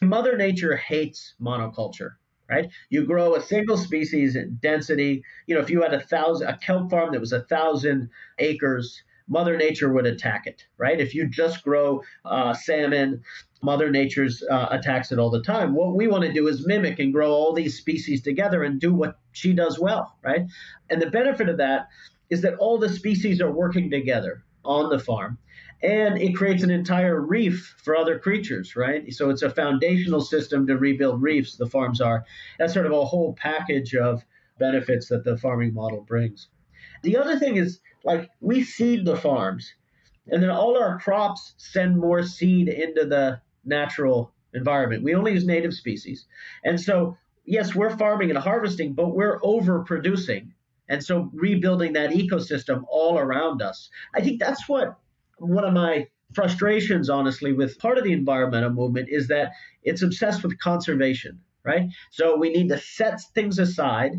Mother 0.00 0.36
Nature 0.36 0.76
hates 0.76 1.34
monoculture 1.40 2.16
right? 2.48 2.68
You 2.90 3.04
grow 3.04 3.34
a 3.34 3.42
single 3.42 3.76
species 3.76 4.36
density. 4.60 5.22
You 5.46 5.54
know, 5.54 5.60
if 5.60 5.70
you 5.70 5.82
had 5.82 5.94
a 5.94 6.00
thousand 6.00 6.48
a 6.48 6.56
kelp 6.58 6.90
farm 6.90 7.12
that 7.12 7.20
was 7.20 7.32
a 7.32 7.42
thousand 7.42 8.10
acres, 8.38 9.02
Mother 9.28 9.56
Nature 9.56 9.92
would 9.92 10.06
attack 10.06 10.46
it, 10.46 10.66
right? 10.78 11.00
If 11.00 11.14
you 11.14 11.28
just 11.28 11.64
grow 11.64 12.02
uh, 12.24 12.54
salmon, 12.54 13.22
Mother 13.62 13.90
Nature's 13.90 14.42
uh, 14.50 14.68
attacks 14.70 15.10
it 15.10 15.18
all 15.18 15.30
the 15.30 15.42
time. 15.42 15.74
What 15.74 15.96
we 15.96 16.06
want 16.06 16.24
to 16.24 16.32
do 16.32 16.46
is 16.46 16.66
mimic 16.66 16.98
and 16.98 17.12
grow 17.12 17.30
all 17.32 17.52
these 17.52 17.76
species 17.76 18.22
together 18.22 18.62
and 18.62 18.80
do 18.80 18.94
what 18.94 19.18
she 19.32 19.52
does 19.52 19.78
well, 19.78 20.16
right? 20.22 20.46
And 20.90 21.02
the 21.02 21.10
benefit 21.10 21.48
of 21.48 21.56
that 21.58 21.88
is 22.30 22.42
that 22.42 22.56
all 22.58 22.78
the 22.78 22.88
species 22.88 23.40
are 23.40 23.50
working 23.50 23.90
together 23.90 24.44
on 24.64 24.90
the 24.90 24.98
farm 24.98 25.38
and 25.82 26.18
it 26.18 26.34
creates 26.34 26.62
an 26.62 26.70
entire 26.70 27.20
reef 27.20 27.74
for 27.82 27.96
other 27.96 28.18
creatures, 28.18 28.76
right? 28.76 29.12
So 29.12 29.30
it's 29.30 29.42
a 29.42 29.50
foundational 29.50 30.20
system 30.20 30.66
to 30.66 30.76
rebuild 30.76 31.22
reefs, 31.22 31.56
the 31.56 31.66
farms 31.66 32.00
are. 32.00 32.24
That's 32.58 32.72
sort 32.72 32.86
of 32.86 32.92
a 32.92 33.04
whole 33.04 33.34
package 33.34 33.94
of 33.94 34.24
benefits 34.58 35.08
that 35.08 35.24
the 35.24 35.36
farming 35.36 35.74
model 35.74 36.00
brings. 36.00 36.48
The 37.06 37.16
other 37.18 37.38
thing 37.38 37.56
is, 37.56 37.78
like, 38.04 38.28
we 38.40 38.64
seed 38.64 39.04
the 39.04 39.16
farms, 39.16 39.72
and 40.26 40.42
then 40.42 40.50
all 40.50 40.76
our 40.76 40.98
crops 40.98 41.54
send 41.56 41.96
more 41.96 42.24
seed 42.24 42.68
into 42.68 43.04
the 43.04 43.40
natural 43.64 44.32
environment. 44.54 45.04
We 45.04 45.14
only 45.14 45.32
use 45.32 45.46
native 45.46 45.72
species. 45.72 46.26
And 46.64 46.80
so, 46.80 47.16
yes, 47.44 47.76
we're 47.76 47.96
farming 47.96 48.30
and 48.30 48.38
harvesting, 48.38 48.94
but 48.94 49.14
we're 49.14 49.38
overproducing. 49.40 50.48
And 50.88 51.04
so, 51.04 51.30
rebuilding 51.32 51.92
that 51.92 52.10
ecosystem 52.10 52.82
all 52.88 53.18
around 53.18 53.62
us. 53.62 53.88
I 54.12 54.20
think 54.20 54.40
that's 54.40 54.68
what 54.68 54.98
one 55.38 55.64
of 55.64 55.72
my 55.72 56.08
frustrations, 56.34 57.08
honestly, 57.08 57.52
with 57.52 57.78
part 57.78 57.98
of 57.98 58.04
the 58.04 58.12
environmental 58.12 58.70
movement 58.70 59.08
is 59.10 59.28
that 59.28 59.52
it's 59.84 60.02
obsessed 60.02 60.42
with 60.42 60.58
conservation, 60.58 61.40
right? 61.62 61.88
So 62.10 62.36
we 62.36 62.50
need 62.50 62.68
to 62.70 62.78
set 62.78 63.20
things 63.32 63.60
aside. 63.60 64.12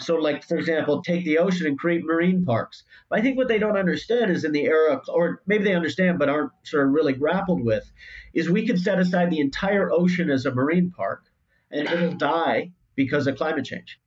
So, 0.00 0.14
like, 0.14 0.44
for 0.44 0.56
example, 0.56 1.02
take 1.02 1.24
the 1.24 1.38
ocean 1.38 1.66
and 1.66 1.78
create 1.78 2.04
marine 2.04 2.44
parks. 2.44 2.84
But 3.08 3.18
I 3.18 3.22
think 3.22 3.36
what 3.36 3.48
they 3.48 3.58
don't 3.58 3.76
understand 3.76 4.30
is 4.30 4.44
in 4.44 4.52
the 4.52 4.64
era, 4.64 5.02
or 5.08 5.42
maybe 5.46 5.64
they 5.64 5.74
understand 5.74 6.20
but 6.20 6.28
aren't 6.28 6.52
sort 6.62 6.86
of 6.86 6.92
really 6.92 7.14
grappled 7.14 7.64
with, 7.64 7.90
is 8.32 8.48
we 8.48 8.66
could 8.66 8.80
set 8.80 9.00
aside 9.00 9.30
the 9.30 9.40
entire 9.40 9.90
ocean 9.90 10.30
as 10.30 10.46
a 10.46 10.54
marine 10.54 10.92
park 10.92 11.24
and 11.72 11.88
it'll 11.88 12.12
die 12.12 12.70
because 12.94 13.26
of 13.26 13.36
climate 13.36 13.64
change. 13.64 13.98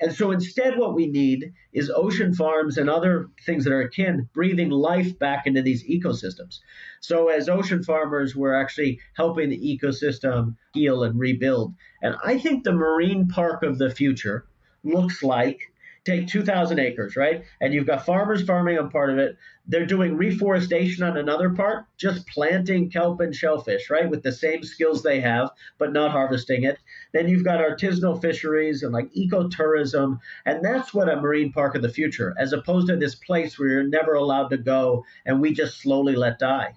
And 0.00 0.12
so 0.12 0.30
instead, 0.30 0.78
what 0.78 0.94
we 0.94 1.06
need 1.06 1.52
is 1.72 1.90
ocean 1.90 2.34
farms 2.34 2.78
and 2.78 2.88
other 2.88 3.28
things 3.44 3.64
that 3.64 3.72
are 3.72 3.82
akin 3.82 4.28
breathing 4.32 4.70
life 4.70 5.18
back 5.18 5.46
into 5.46 5.62
these 5.62 5.84
ecosystems. 5.84 6.60
So, 7.00 7.28
as 7.28 7.48
ocean 7.48 7.82
farmers, 7.82 8.34
we're 8.34 8.54
actually 8.54 9.00
helping 9.14 9.50
the 9.50 9.58
ecosystem 9.58 10.56
heal 10.72 11.02
and 11.04 11.18
rebuild. 11.18 11.74
And 12.02 12.16
I 12.24 12.38
think 12.38 12.64
the 12.64 12.72
marine 12.72 13.28
park 13.28 13.62
of 13.62 13.78
the 13.78 13.90
future 13.90 14.46
looks 14.84 15.22
like 15.22 15.60
take 16.04 16.28
2,000 16.28 16.78
acres, 16.78 17.16
right? 17.16 17.44
And 17.60 17.72
you've 17.72 17.86
got 17.86 18.04
farmers 18.04 18.42
farming 18.42 18.78
on 18.78 18.90
part 18.90 19.10
of 19.10 19.18
it. 19.18 19.36
They're 19.66 19.86
doing 19.86 20.16
reforestation 20.16 21.02
on 21.02 21.16
another 21.16 21.50
part, 21.50 21.86
just 21.96 22.26
planting 22.26 22.90
kelp 22.90 23.20
and 23.20 23.34
shellfish, 23.34 23.88
right? 23.88 24.08
With 24.08 24.22
the 24.22 24.32
same 24.32 24.62
skills 24.62 25.02
they 25.02 25.20
have, 25.20 25.50
but 25.78 25.94
not 25.94 26.10
harvesting 26.10 26.64
it. 26.64 26.78
Then 27.14 27.28
you've 27.28 27.44
got 27.44 27.60
artisanal 27.60 28.20
fisheries 28.20 28.82
and 28.82 28.92
like 28.92 29.10
ecotourism. 29.14 30.18
And 30.44 30.62
that's 30.62 30.92
what 30.92 31.08
a 31.08 31.16
marine 31.16 31.52
park 31.52 31.74
of 31.74 31.82
the 31.82 31.88
future, 31.88 32.34
as 32.38 32.52
opposed 32.52 32.88
to 32.88 32.96
this 32.96 33.14
place 33.14 33.58
where 33.58 33.68
you're 33.68 33.88
never 33.88 34.12
allowed 34.12 34.48
to 34.48 34.58
go 34.58 35.04
and 35.24 35.40
we 35.40 35.54
just 35.54 35.80
slowly 35.80 36.16
let 36.16 36.38
die. 36.38 36.74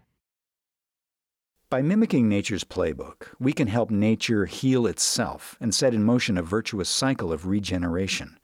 By 1.69 1.81
mimicking 1.81 2.29
nature's 2.29 2.63
playbook, 2.63 3.33
we 3.41 3.51
can 3.51 3.67
help 3.67 3.91
nature 3.91 4.45
heal 4.45 4.87
itself 4.87 5.57
and 5.59 5.75
set 5.75 5.93
in 5.93 6.01
motion 6.01 6.37
a 6.37 6.41
virtuous 6.41 6.87
cycle 6.87 7.33
of 7.33 7.45
regeneration. 7.45 8.39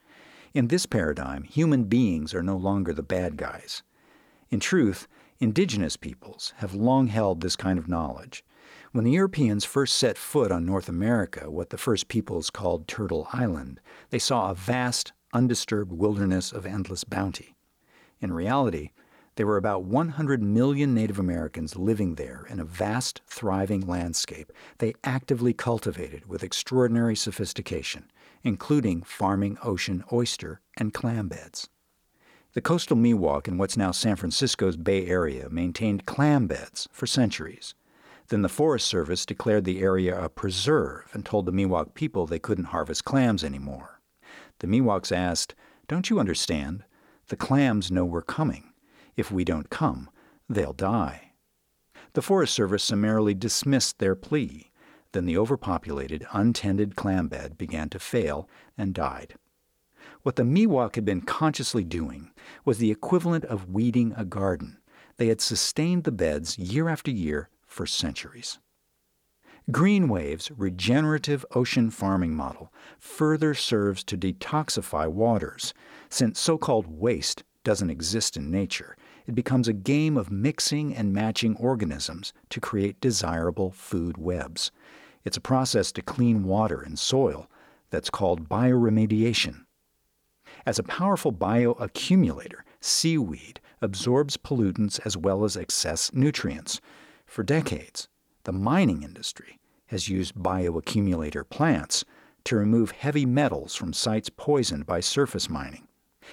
In 0.54 0.68
this 0.68 0.86
paradigm, 0.86 1.44
human 1.44 1.86
beings 1.86 2.34
are 2.34 2.44
no 2.44 2.58
longer 2.58 2.92
the 2.92 3.02
bad 3.02 3.38
guys. 3.38 3.82
In 4.52 4.60
truth, 4.60 5.08
indigenous 5.40 5.96
peoples 5.96 6.54
have 6.58 6.74
long 6.74 7.08
held 7.08 7.40
this 7.40 7.56
kind 7.56 7.80
of 7.80 7.88
knowledge. 7.88 8.44
When 8.92 9.06
the 9.06 9.12
Europeans 9.12 9.64
first 9.64 9.96
set 9.96 10.18
foot 10.18 10.52
on 10.52 10.66
North 10.66 10.90
America, 10.90 11.50
what 11.50 11.70
the 11.70 11.78
first 11.78 12.10
peoples 12.10 12.50
called 12.50 12.90
Turtle 12.90 13.30
Island, 13.32 13.80
they 14.10 14.20
saw 14.20 14.52
a 14.52 14.54
vast, 14.54 15.14
undisturbed 15.32 15.94
wilderness 15.94 16.52
of 16.52 16.66
endless 16.66 17.06
bounty. 17.06 17.56
In 18.20 18.34
reality, 18.34 18.92
there 19.36 19.48
were 19.48 19.58
about 19.58 19.84
100 19.84 20.42
million 20.42 20.94
Native 20.94 21.20
Americans 21.20 21.76
living 21.76 22.16
there 22.16 22.46
in 22.50 22.60
a 22.60 22.66
vast, 22.66 23.22
thriving 23.28 23.82
landscape 23.82 24.52
they 24.78 24.94
actively 25.04 25.54
cultivated 25.54 26.28
with 26.28 26.44
extraordinary 26.44 27.16
sophistication 27.16 28.06
including 28.44 29.02
farming 29.02 29.58
ocean 29.64 30.04
oyster 30.12 30.60
and 30.78 30.94
clam 30.94 31.28
beds. 31.28 31.70
The 32.54 32.62
coastal 32.62 32.98
Miwok 32.98 33.48
in 33.48 33.58
what's 33.58 33.78
now 33.78 33.92
San 33.92 34.16
Francisco's 34.16 34.78
Bay 34.78 35.08
Area 35.08 35.50
maintained 35.50 36.06
clam 36.06 36.46
beds 36.46 36.88
for 36.92 37.08
centuries. 37.08 37.74
Then 38.28 38.42
the 38.42 38.50
Forest 38.50 38.88
Service 38.88 39.26
declared 39.26 39.66
the 39.66 39.82
area 39.82 40.20
a 40.20 40.30
preserve 40.30 41.10
and 41.14 41.26
told 41.26 41.46
the 41.46 41.52
Miwok 41.52 41.94
people 41.94 42.26
they 42.26 42.40
couldn't 42.40 42.66
harvest 42.66 43.06
clams 43.06 43.44
anymore. 43.44 44.02
The 44.60 44.68
Miwoks 44.68 45.12
asked, 45.12 45.56
Don't 45.88 46.10
you 46.10 46.20
understand? 46.20 46.84
The 47.28 47.36
clams 47.36 47.92
know 47.92 48.06
we're 48.06 48.22
coming. 48.22 48.73
If 49.16 49.32
we 49.32 49.44
don't 49.44 49.70
come, 49.70 50.10
they'll 50.50 50.74
die. 50.74 51.32
The 52.14 52.22
Forest 52.22 52.54
Service 52.54 52.84
summarily 52.84 53.34
dismissed 53.34 54.00
their 54.00 54.16
plea. 54.16 54.72
Then 55.12 55.26
the 55.26 55.38
overpopulated, 55.38 56.26
untended 56.32 56.96
clam 56.96 57.28
bed 57.28 57.58
began 57.58 57.90
to 57.90 58.00
fail 58.00 58.50
and 58.78 58.94
died. 58.94 59.36
What 60.24 60.36
the 60.36 60.44
Miwok 60.44 60.96
had 60.96 61.06
been 61.06 61.22
consciously 61.22 61.84
doing 61.84 62.32
was 62.66 62.78
the 62.78 62.92
equivalent 62.92 63.46
of 63.46 63.70
weeding 63.70 64.14
a 64.16 64.26
garden. 64.26 64.78
They 65.18 65.28
had 65.28 65.42
sustained 65.42 66.04
the 66.04 66.12
beds 66.12 66.58
year 66.58 66.90
after 66.90 67.12
year 67.12 67.50
for 67.68 67.86
centuries. 67.86 68.60
GreenWave's 69.72 70.52
regenerative 70.52 71.46
ocean 71.56 71.90
farming 71.90 72.36
model 72.36 72.72
further 73.00 73.54
serves 73.54 74.04
to 74.06 74.18
detoxify 74.18 75.08
waters. 75.08 75.74
Since 76.10 76.40
so 76.40 76.58
called 76.58 76.88
waste 76.88 77.44
doesn't 77.64 77.90
exist 77.90 78.36
in 78.36 78.52
nature, 78.52 78.98
it 79.28 79.36
becomes 79.36 79.68
a 79.68 79.74
game 79.74 80.18
of 80.18 80.32
mixing 80.32 80.96
and 80.96 81.14
matching 81.14 81.56
organisms 81.58 82.34
to 82.50 82.60
create 82.60 83.02
desirable 83.02 83.72
food 83.72 84.18
webs. 84.18 84.72
It's 85.24 85.38
a 85.38 85.42
process 85.42 85.92
to 85.94 86.02
clean 86.02 86.44
water 86.44 86.82
and 86.82 87.00
soil 87.00 87.50
that's 87.90 88.10
called 88.10 88.50
bioremediation. 88.50 89.66
As 90.66 90.80
a 90.80 90.84
powerful 90.84 91.32
bioaccumulator, 91.32 92.62
seaweed 92.80 93.60
absorbs 93.82 94.38
pollutants 94.38 95.00
as 95.06 95.18
well 95.18 95.44
as 95.44 95.58
excess 95.58 96.12
nutrients. 96.14 96.82
For 97.26 97.44
decades, 97.44 98.08
the 98.44 98.52
mining 98.52 99.04
industry 99.04 99.60
has 99.88 100.10
used 100.10 100.36
bioaccumulator 100.36 101.48
plants 101.50 102.04
to 102.46 102.56
remove 102.56 102.92
heavy 102.92 103.26
metals 103.26 103.76
from 103.76 103.94
sites 103.94 104.30
poisoned 104.30 104.86
by 104.86 105.00
surface 105.00 105.50
mining. 105.50 105.88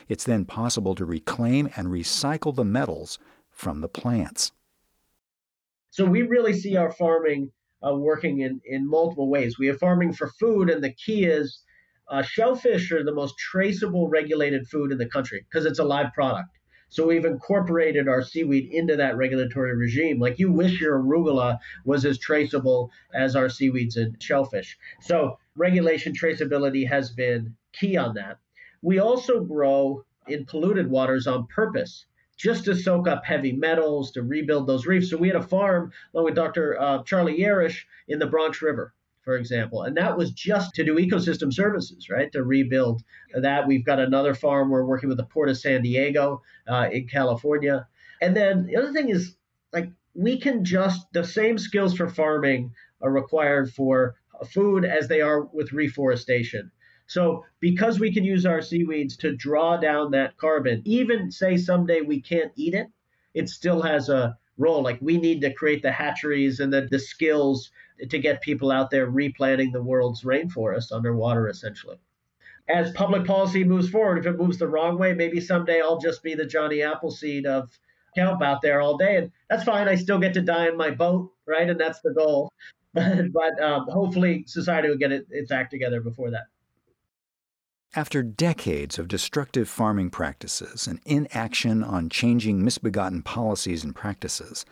It's 0.09 0.25
then 0.25 0.45
possible 0.45 0.95
to 0.95 1.05
reclaim 1.05 1.71
and 1.77 1.89
recycle 1.89 2.55
the 2.55 2.65
metals 2.65 3.19
from 3.51 3.81
the 3.81 3.89
plants. 3.89 4.53
So 5.91 6.05
we 6.05 6.23
really 6.23 6.53
see 6.53 6.77
our 6.77 6.93
farming 6.93 7.51
uh, 7.87 7.95
working 7.95 8.41
in, 8.41 8.61
in 8.65 8.89
multiple 8.89 9.29
ways. 9.29 9.59
We 9.59 9.67
have 9.69 9.79
farming 9.79 10.13
for 10.13 10.29
food, 10.29 10.71
and 10.71 10.83
the 10.83 10.93
key 10.93 11.25
is 11.25 11.63
uh, 12.11 12.23
shellfish 12.23 12.91
are 12.93 13.05
the 13.05 13.15
most 13.15 13.39
traceable 13.39 14.09
regulated 14.09 14.67
food 14.69 14.93
in 14.93 14.99
the 14.99 15.07
country 15.07 15.45
because 15.49 15.65
it's 15.65 15.79
a 15.79 15.85
live 15.85 16.13
product. 16.13 16.51
So 16.89 17.07
we've 17.07 17.25
incorporated 17.25 18.09
our 18.09 18.21
seaweed 18.21 18.69
into 18.73 18.97
that 18.97 19.17
regulatory 19.17 19.77
regime. 19.77 20.19
Like 20.19 20.41
you 20.41 20.51
wish 20.51 20.81
your 20.81 21.01
arugula 21.01 21.59
was 21.85 22.05
as 22.05 22.19
traceable 22.19 22.91
as 23.15 23.37
our 23.37 23.49
seaweeds 23.49 23.97
and 23.97 24.21
shellfish. 24.21 24.77
So 25.01 25.39
regulation 25.55 26.13
traceability 26.13 26.89
has 26.89 27.11
been 27.11 27.55
key 27.73 27.97
on 27.97 28.15
that. 28.15 28.39
We 28.83 28.99
also 28.99 29.41
grow 29.41 30.05
in 30.27 30.47
polluted 30.47 30.91
waters 30.91 31.27
on 31.27 31.47
purpose 31.47 32.07
just 32.37 32.65
to 32.65 32.75
soak 32.75 33.07
up 33.07 33.23
heavy 33.25 33.53
metals, 33.53 34.13
to 34.13 34.23
rebuild 34.23 34.67
those 34.67 34.87
reefs. 34.87 35.11
So 35.11 35.19
we 35.19 35.29
had 35.29 35.37
a 35.37 35.43
farm 35.43 35.93
along 36.15 36.25
with 36.25 36.35
Dr. 36.35 36.81
Uh, 36.81 37.03
Charlie 37.03 37.39
Yarish 37.39 37.85
in 38.09 38.19
the 38.19 38.27
Bronx 38.27 38.63
River, 38.63 38.95
for 39.23 39.37
example. 39.37 39.83
And 39.83 39.95
that 39.99 40.17
was 40.17 40.31
just 40.31 40.75
to 40.77 40.85
do 40.85 40.97
ecosystem 40.97 41.53
services, 41.53 42.09
right? 42.09 42.33
To 42.33 42.43
rebuild 42.43 43.03
that. 43.35 43.67
We've 43.67 43.85
got 43.85 44.01
another 44.01 44.35
farm 44.35 44.71
we're 44.71 44.87
working 44.87 45.11
with 45.11 45.19
the 45.19 45.27
Port 45.27 45.51
of 45.51 45.59
San 45.59 45.83
Diego 45.83 46.41
uh, 46.67 46.89
in 46.91 47.09
California. 47.09 47.87
And 48.23 48.35
then 48.35 48.67
the 48.67 48.77
other 48.77 48.93
thing 48.93 49.11
is 49.11 49.37
like 49.75 49.91
we 50.15 50.41
can 50.41 50.65
just, 50.65 51.13
the 51.13 51.25
same 51.25 51.59
skills 51.59 51.95
for 51.95 52.09
farming 52.09 52.73
are 53.03 53.13
required 53.13 53.71
for 53.71 54.15
food 54.51 54.87
as 54.87 55.09
they 55.09 55.21
are 55.21 55.43
with 55.43 55.73
reforestation. 55.73 56.71
So, 57.11 57.45
because 57.59 57.99
we 57.99 58.15
can 58.15 58.23
use 58.23 58.47
our 58.47 58.63
seaweeds 58.63 59.17
to 59.17 59.35
draw 59.35 59.77
down 59.77 60.13
that 60.13 60.37
carbon, 60.37 60.81
even 60.85 61.33
say 61.33 61.57
someday 61.57 62.03
we 62.03 62.21
can't 62.21 62.53
eat 62.55 62.73
it, 62.73 62.87
it 63.35 63.49
still 63.49 63.83
has 63.83 64.09
a 64.09 64.39
role. 64.59 64.81
Like 64.81 65.01
we 65.03 65.17
need 65.17 65.41
to 65.41 65.53
create 65.53 65.83
the 65.83 65.91
hatcheries 65.91 66.61
and 66.61 66.73
the, 66.73 66.87
the 66.89 67.01
skills 67.01 67.73
to 68.09 68.17
get 68.21 68.43
people 68.43 68.71
out 68.71 68.93
there 68.93 69.07
replanting 69.07 69.73
the 69.73 69.83
world's 69.83 70.23
rainforest 70.23 70.93
underwater, 70.93 71.49
essentially. 71.49 71.97
As 72.69 72.93
public 72.93 73.25
policy 73.25 73.65
moves 73.65 73.91
forward, 73.91 74.19
if 74.19 74.27
it 74.27 74.39
moves 74.39 74.59
the 74.59 74.69
wrong 74.69 74.97
way, 74.97 75.13
maybe 75.13 75.41
someday 75.41 75.81
I'll 75.81 75.99
just 75.99 76.23
be 76.23 76.37
the 76.37 76.47
Johnny 76.47 76.81
Appleseed 76.81 77.45
of 77.45 77.77
kelp 78.15 78.41
out 78.41 78.63
there 78.63 78.81
all 78.81 78.97
day, 78.97 79.17
and 79.17 79.33
that's 79.49 79.65
fine. 79.65 79.89
I 79.89 79.97
still 79.97 80.21
get 80.21 80.35
to 80.35 80.43
die 80.43 80.69
in 80.69 80.77
my 80.77 80.93
boat, 80.93 81.33
right? 81.45 81.69
And 81.69 81.81
that's 81.81 82.03
the 82.03 82.13
goal. 82.13 82.53
but 82.95 83.61
um, 83.61 83.89
hopefully, 83.89 84.45
society 84.47 84.89
will 84.89 84.97
get 84.97 85.11
it, 85.11 85.27
its 85.31 85.51
act 85.51 85.73
together 85.73 86.01
before 86.01 86.31
that. 86.31 86.45
After 87.97 88.23
decades 88.23 89.01
of 89.01 89.09
destructive 89.09 89.69
farming 89.69 90.11
practices 90.11 90.87
and 90.87 91.01
inaction 91.05 91.83
on 91.83 92.09
changing 92.09 92.63
misbegotten 92.63 93.23
policies 93.23 93.83
and 93.83 93.93
practices, 93.97 94.65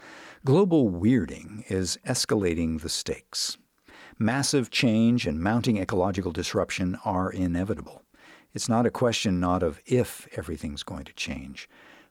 global 0.45 0.89
weirding 0.89 1.69
is 1.69 1.99
escalating 2.07 2.81
the 2.81 2.89
stakes. 2.89 3.59
Massive 4.21 4.71
change 4.71 5.27
and 5.27 5.41
mounting 5.41 5.79
ecological 5.79 6.31
disruption 6.31 6.97
are 7.05 7.33
inevitable. 7.33 8.05
It's 8.55 8.69
not 8.69 8.87
a 8.87 8.91
question 8.91 9.41
not 9.41 9.65
of 9.65 9.81
if 9.85 10.29
everything's 10.37 10.85
going 10.85 11.05
to 11.05 11.13
change, 11.15 11.69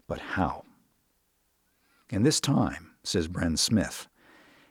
but 0.07 0.19
how. 0.19 0.65
In 2.09 2.23
this 2.23 2.41
time, 2.41 2.95
says 3.03 3.29
Bren 3.29 3.57
Smith, 3.57 4.09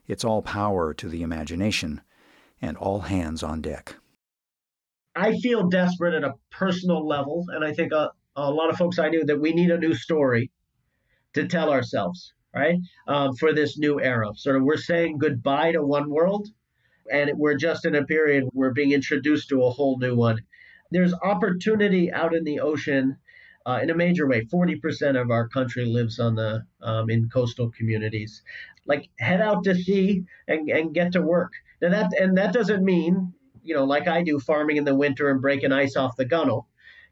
it's 0.07 0.25
all 0.25 0.43
power 0.43 0.93
to 0.93 1.09
the 1.09 1.23
imagination 1.23 2.03
and 2.61 2.77
all 2.77 3.01
hands 3.01 3.43
on 3.43 3.63
deck. 3.63 3.97
I 5.17 5.39
feel 5.39 5.69
desperate 5.69 6.15
at 6.15 6.25
a 6.25 6.35
personal 6.51 7.07
level, 7.07 7.47
and 7.49 7.65
I 7.65 7.73
think 7.73 7.93
a, 7.93 8.11
a 8.37 8.51
lot 8.51 8.71
of 8.71 8.77
folks 8.77 8.99
I 8.99 9.09
knew 9.09 9.25
that 9.25 9.41
we 9.41 9.53
need 9.53 9.71
a 9.71 9.79
new 9.79 9.95
story 9.95 10.51
to 11.33 11.49
tell 11.49 11.71
ourselves, 11.71 12.35
right? 12.55 12.77
Um, 13.09 13.35
for 13.37 13.53
this 13.55 13.79
new 13.79 14.01
era. 14.01 14.31
Sort 14.35 14.57
of, 14.57 14.63
we're 14.63 14.77
saying 14.77 15.19
goodbye 15.19 15.73
to 15.73 15.83
one 15.83 16.11
world, 16.11 16.49
and 17.11 17.31
we're 17.37 17.57
just 17.57 17.87
in 17.87 17.95
a 17.95 18.05
period 18.05 18.45
we're 18.53 18.73
being 18.73 18.93
introduced 18.93 19.49
to 19.49 19.65
a 19.65 19.71
whole 19.71 19.99
new 19.99 20.15
one. 20.15 20.39
There's 20.91 21.15
opportunity 21.15 22.13
out 22.13 22.35
in 22.35 22.45
the 22.45 22.61
ocean 22.61 23.17
uh, 23.65 23.81
in 23.83 23.91
a 23.91 23.95
major 23.95 24.29
way. 24.29 24.45
40% 24.45 25.21
of 25.21 25.31
our 25.31 25.49
country 25.49 25.85
lives 25.87 26.21
on 26.21 26.37
the 26.37 26.65
um, 26.81 27.11
in 27.11 27.29
coastal 27.29 27.71
communities. 27.71 28.43
Like 28.87 29.09
head 29.19 29.41
out 29.41 29.65
to 29.65 29.75
sea 29.75 30.25
and, 30.47 30.69
and 30.69 30.95
get 30.95 31.13
to 31.13 31.23
work. 31.23 31.53
Now 31.83 31.91
that 31.91 32.13
and 32.19 32.39
that 32.39 32.53
doesn't 32.53 32.85
mean 32.85 33.35
you 33.67 33.75
know, 33.75 33.85
like 33.85 34.09
I 34.09 34.23
do, 34.23 34.39
farming 34.39 34.77
in 34.77 34.85
the 34.85 34.95
winter 34.95 35.31
and 35.31 35.41
breaking 35.41 35.73
ice 35.73 35.97
off 35.97 36.17
the 36.17 36.25
gunnel, 36.25 36.69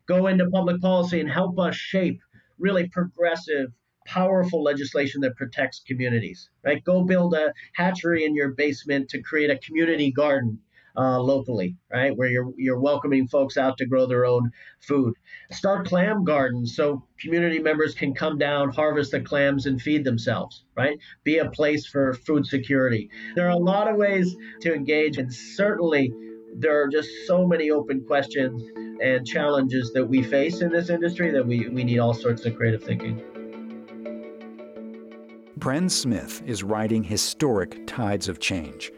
go 0.07 0.27
into 0.27 0.49
public 0.51 0.81
policy 0.81 1.21
and 1.21 1.31
help 1.31 1.59
us 1.59 1.75
shape 1.75 2.21
really 2.59 2.89
progressive, 2.89 3.73
powerful 4.07 4.63
legislation 4.63 5.21
that 5.23 5.37
protects 5.37 5.83
communities. 5.87 6.51
Right? 6.65 6.83
Go 6.85 7.05
build 7.05 7.35
a 7.35 7.53
hatchery 7.75 8.25
in 8.25 8.35
your 8.35 8.51
basement 8.51 9.09
to 9.11 9.23
create 9.23 9.51
a 9.51 9.59
community 9.59 10.13
garden 10.13 10.61
uh, 10.97 11.21
locally, 11.21 11.77
right, 11.93 12.17
where 12.17 12.29
you're 12.29 12.53
you're 12.57 12.79
welcoming 12.79 13.27
folks 13.27 13.57
out 13.57 13.77
to 13.79 13.87
grow 13.87 14.07
their 14.07 14.25
own 14.25 14.51
food. 14.81 15.15
Start 15.51 15.87
clam 15.87 16.25
gardens 16.25 16.77
so 16.77 17.05
community 17.19 17.59
members 17.59 17.95
can 17.95 18.15
come 18.15 18.39
down, 18.39 18.71
harvest 18.71 19.11
the 19.11 19.21
clams, 19.21 19.67
and 19.67 19.81
feed 19.81 20.05
themselves. 20.05 20.65
Right, 20.77 20.99
be 21.25 21.39
a 21.39 21.51
place 21.51 21.87
for 21.87 22.15
food 22.15 22.47
security. 22.47 23.11
There 23.35 23.47
are 23.47 23.51
a 23.51 23.57
lot 23.57 23.89
of 23.89 23.97
ways 23.97 24.37
to 24.61 24.75
engage, 24.75 25.19
and 25.19 25.33
certainly 25.33 26.13
there 26.57 26.81
are 26.81 26.89
just 26.89 27.09
so 27.27 27.47
many 27.47 27.71
open 27.71 28.05
questions 28.05 28.63
and 29.03 29.27
challenges 29.27 29.93
that 29.93 30.05
we 30.05 30.23
face 30.23 30.61
in 30.61 30.71
this 30.71 30.89
industry 30.89 31.31
that 31.31 31.45
we, 31.45 31.69
we 31.69 31.85
need 31.85 31.99
all 31.99 32.15
sorts 32.15 32.47
of 32.47 32.57
creative 32.57 32.83
thinking. 32.83 33.23
Bren 35.59 35.91
Smith 35.91 36.43
is 36.47 36.63
writing 36.63 37.03
Historic 37.03 37.87
Tides 37.87 38.29
of 38.29 38.39
Change. 38.39 38.93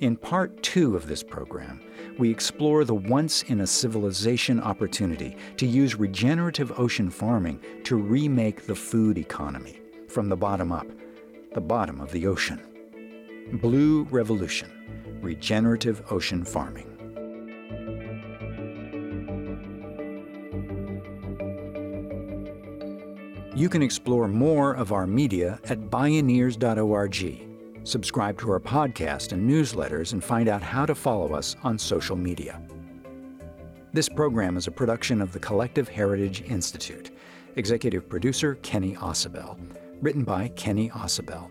In 0.00 0.16
part 0.16 0.62
two 0.62 0.96
of 0.96 1.06
this 1.06 1.22
program, 1.22 1.80
we 2.18 2.30
explore 2.30 2.84
the 2.84 2.94
once 2.94 3.42
in 3.44 3.60
a 3.60 3.66
civilization 3.66 4.60
opportunity 4.60 5.36
to 5.58 5.66
use 5.66 5.96
regenerative 5.96 6.78
ocean 6.78 7.10
farming 7.10 7.60
to 7.84 7.96
remake 7.96 8.66
the 8.66 8.74
food 8.74 9.18
economy 9.18 9.78
from 10.08 10.28
the 10.28 10.36
bottom 10.36 10.72
up, 10.72 10.86
the 11.54 11.60
bottom 11.60 12.00
of 12.00 12.12
the 12.12 12.26
ocean. 12.26 12.60
Blue 13.54 14.04
Revolution 14.04 14.72
Regenerative 15.22 16.02
Ocean 16.10 16.44
Farming. 16.44 16.95
You 23.56 23.70
can 23.70 23.82
explore 23.82 24.28
more 24.28 24.74
of 24.74 24.92
our 24.92 25.06
media 25.06 25.58
at 25.64 25.88
bioneers.org. 25.88 27.48
Subscribe 27.84 28.38
to 28.40 28.50
our 28.50 28.60
podcast 28.60 29.32
and 29.32 29.50
newsletters 29.50 30.12
and 30.12 30.22
find 30.22 30.46
out 30.46 30.60
how 30.60 30.84
to 30.84 30.94
follow 30.94 31.32
us 31.32 31.56
on 31.62 31.78
social 31.78 32.16
media. 32.16 32.60
This 33.94 34.10
program 34.10 34.58
is 34.58 34.66
a 34.66 34.70
production 34.70 35.22
of 35.22 35.32
the 35.32 35.38
Collective 35.38 35.88
Heritage 35.88 36.42
Institute. 36.42 37.12
Executive 37.56 38.06
producer 38.10 38.56
Kenny 38.56 38.94
Ausubel. 38.96 39.58
Written 40.02 40.22
by 40.22 40.48
Kenny 40.48 40.90
Ausubel. 40.90 41.50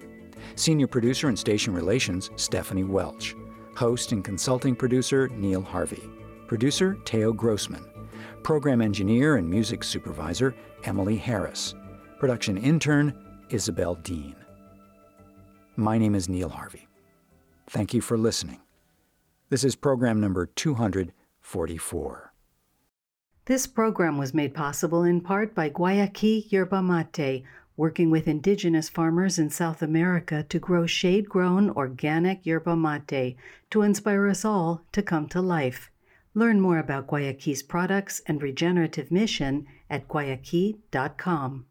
Senior 0.54 0.86
producer 0.86 1.28
and 1.28 1.40
station 1.40 1.74
relations 1.74 2.30
Stephanie 2.36 2.84
Welch. 2.84 3.36
Host 3.76 4.12
and 4.12 4.24
consulting 4.24 4.76
producer 4.76 5.28
Neil 5.30 5.64
Harvey. 5.64 6.04
Producer 6.46 7.00
Teo 7.04 7.34
Grossman. 7.34 7.84
Program 8.44 8.80
engineer 8.80 9.38
and 9.38 9.50
music 9.50 9.84
supervisor 9.84 10.54
Emily 10.84 11.18
Harris. 11.18 11.74
Production 12.20 12.58
intern, 12.58 13.14
Isabel 13.50 13.96
Dean. 13.96 14.36
My 15.76 15.98
name 15.98 16.16
is 16.16 16.30
Neil 16.30 16.50
Harvey. 16.50 16.88
Thank 17.68 17.94
you 17.94 18.02
for 18.02 18.18
listening. 18.18 18.62
This 19.50 19.64
is 19.64 19.76
program 19.76 20.22
number 20.22 20.46
244. 20.46 22.34
This 23.46 23.68
program 23.68 24.18
was 24.18 24.34
made 24.34 24.54
possible 24.54 25.04
in 25.04 25.22
part 25.22 25.54
by 25.54 25.70
Guayaki 25.70 26.52
Yerba 26.52 26.82
Mate, 26.82 27.44
working 27.78 28.10
with 28.10 28.28
indigenous 28.28 28.90
farmers 28.90 29.38
in 29.38 29.50
South 29.50 29.82
America 29.82 30.44
to 30.44 30.60
grow 30.60 30.86
shade 30.86 31.28
grown 31.28 31.70
organic 31.70 32.46
yerba 32.46 32.76
mate 32.76 33.36
to 33.70 33.82
inspire 33.82 34.28
us 34.28 34.46
all 34.46 34.82
to 34.94 35.02
come 35.02 35.28
to 35.28 35.42
life. 35.42 35.92
Learn 36.34 36.62
more 36.62 36.80
about 36.80 37.08
Guayaki's 37.08 37.64
products 37.64 38.22
and 38.26 38.42
regenerative 38.42 39.12
mission 39.12 39.68
at 39.90 40.08
guayaki.com. 40.08 41.66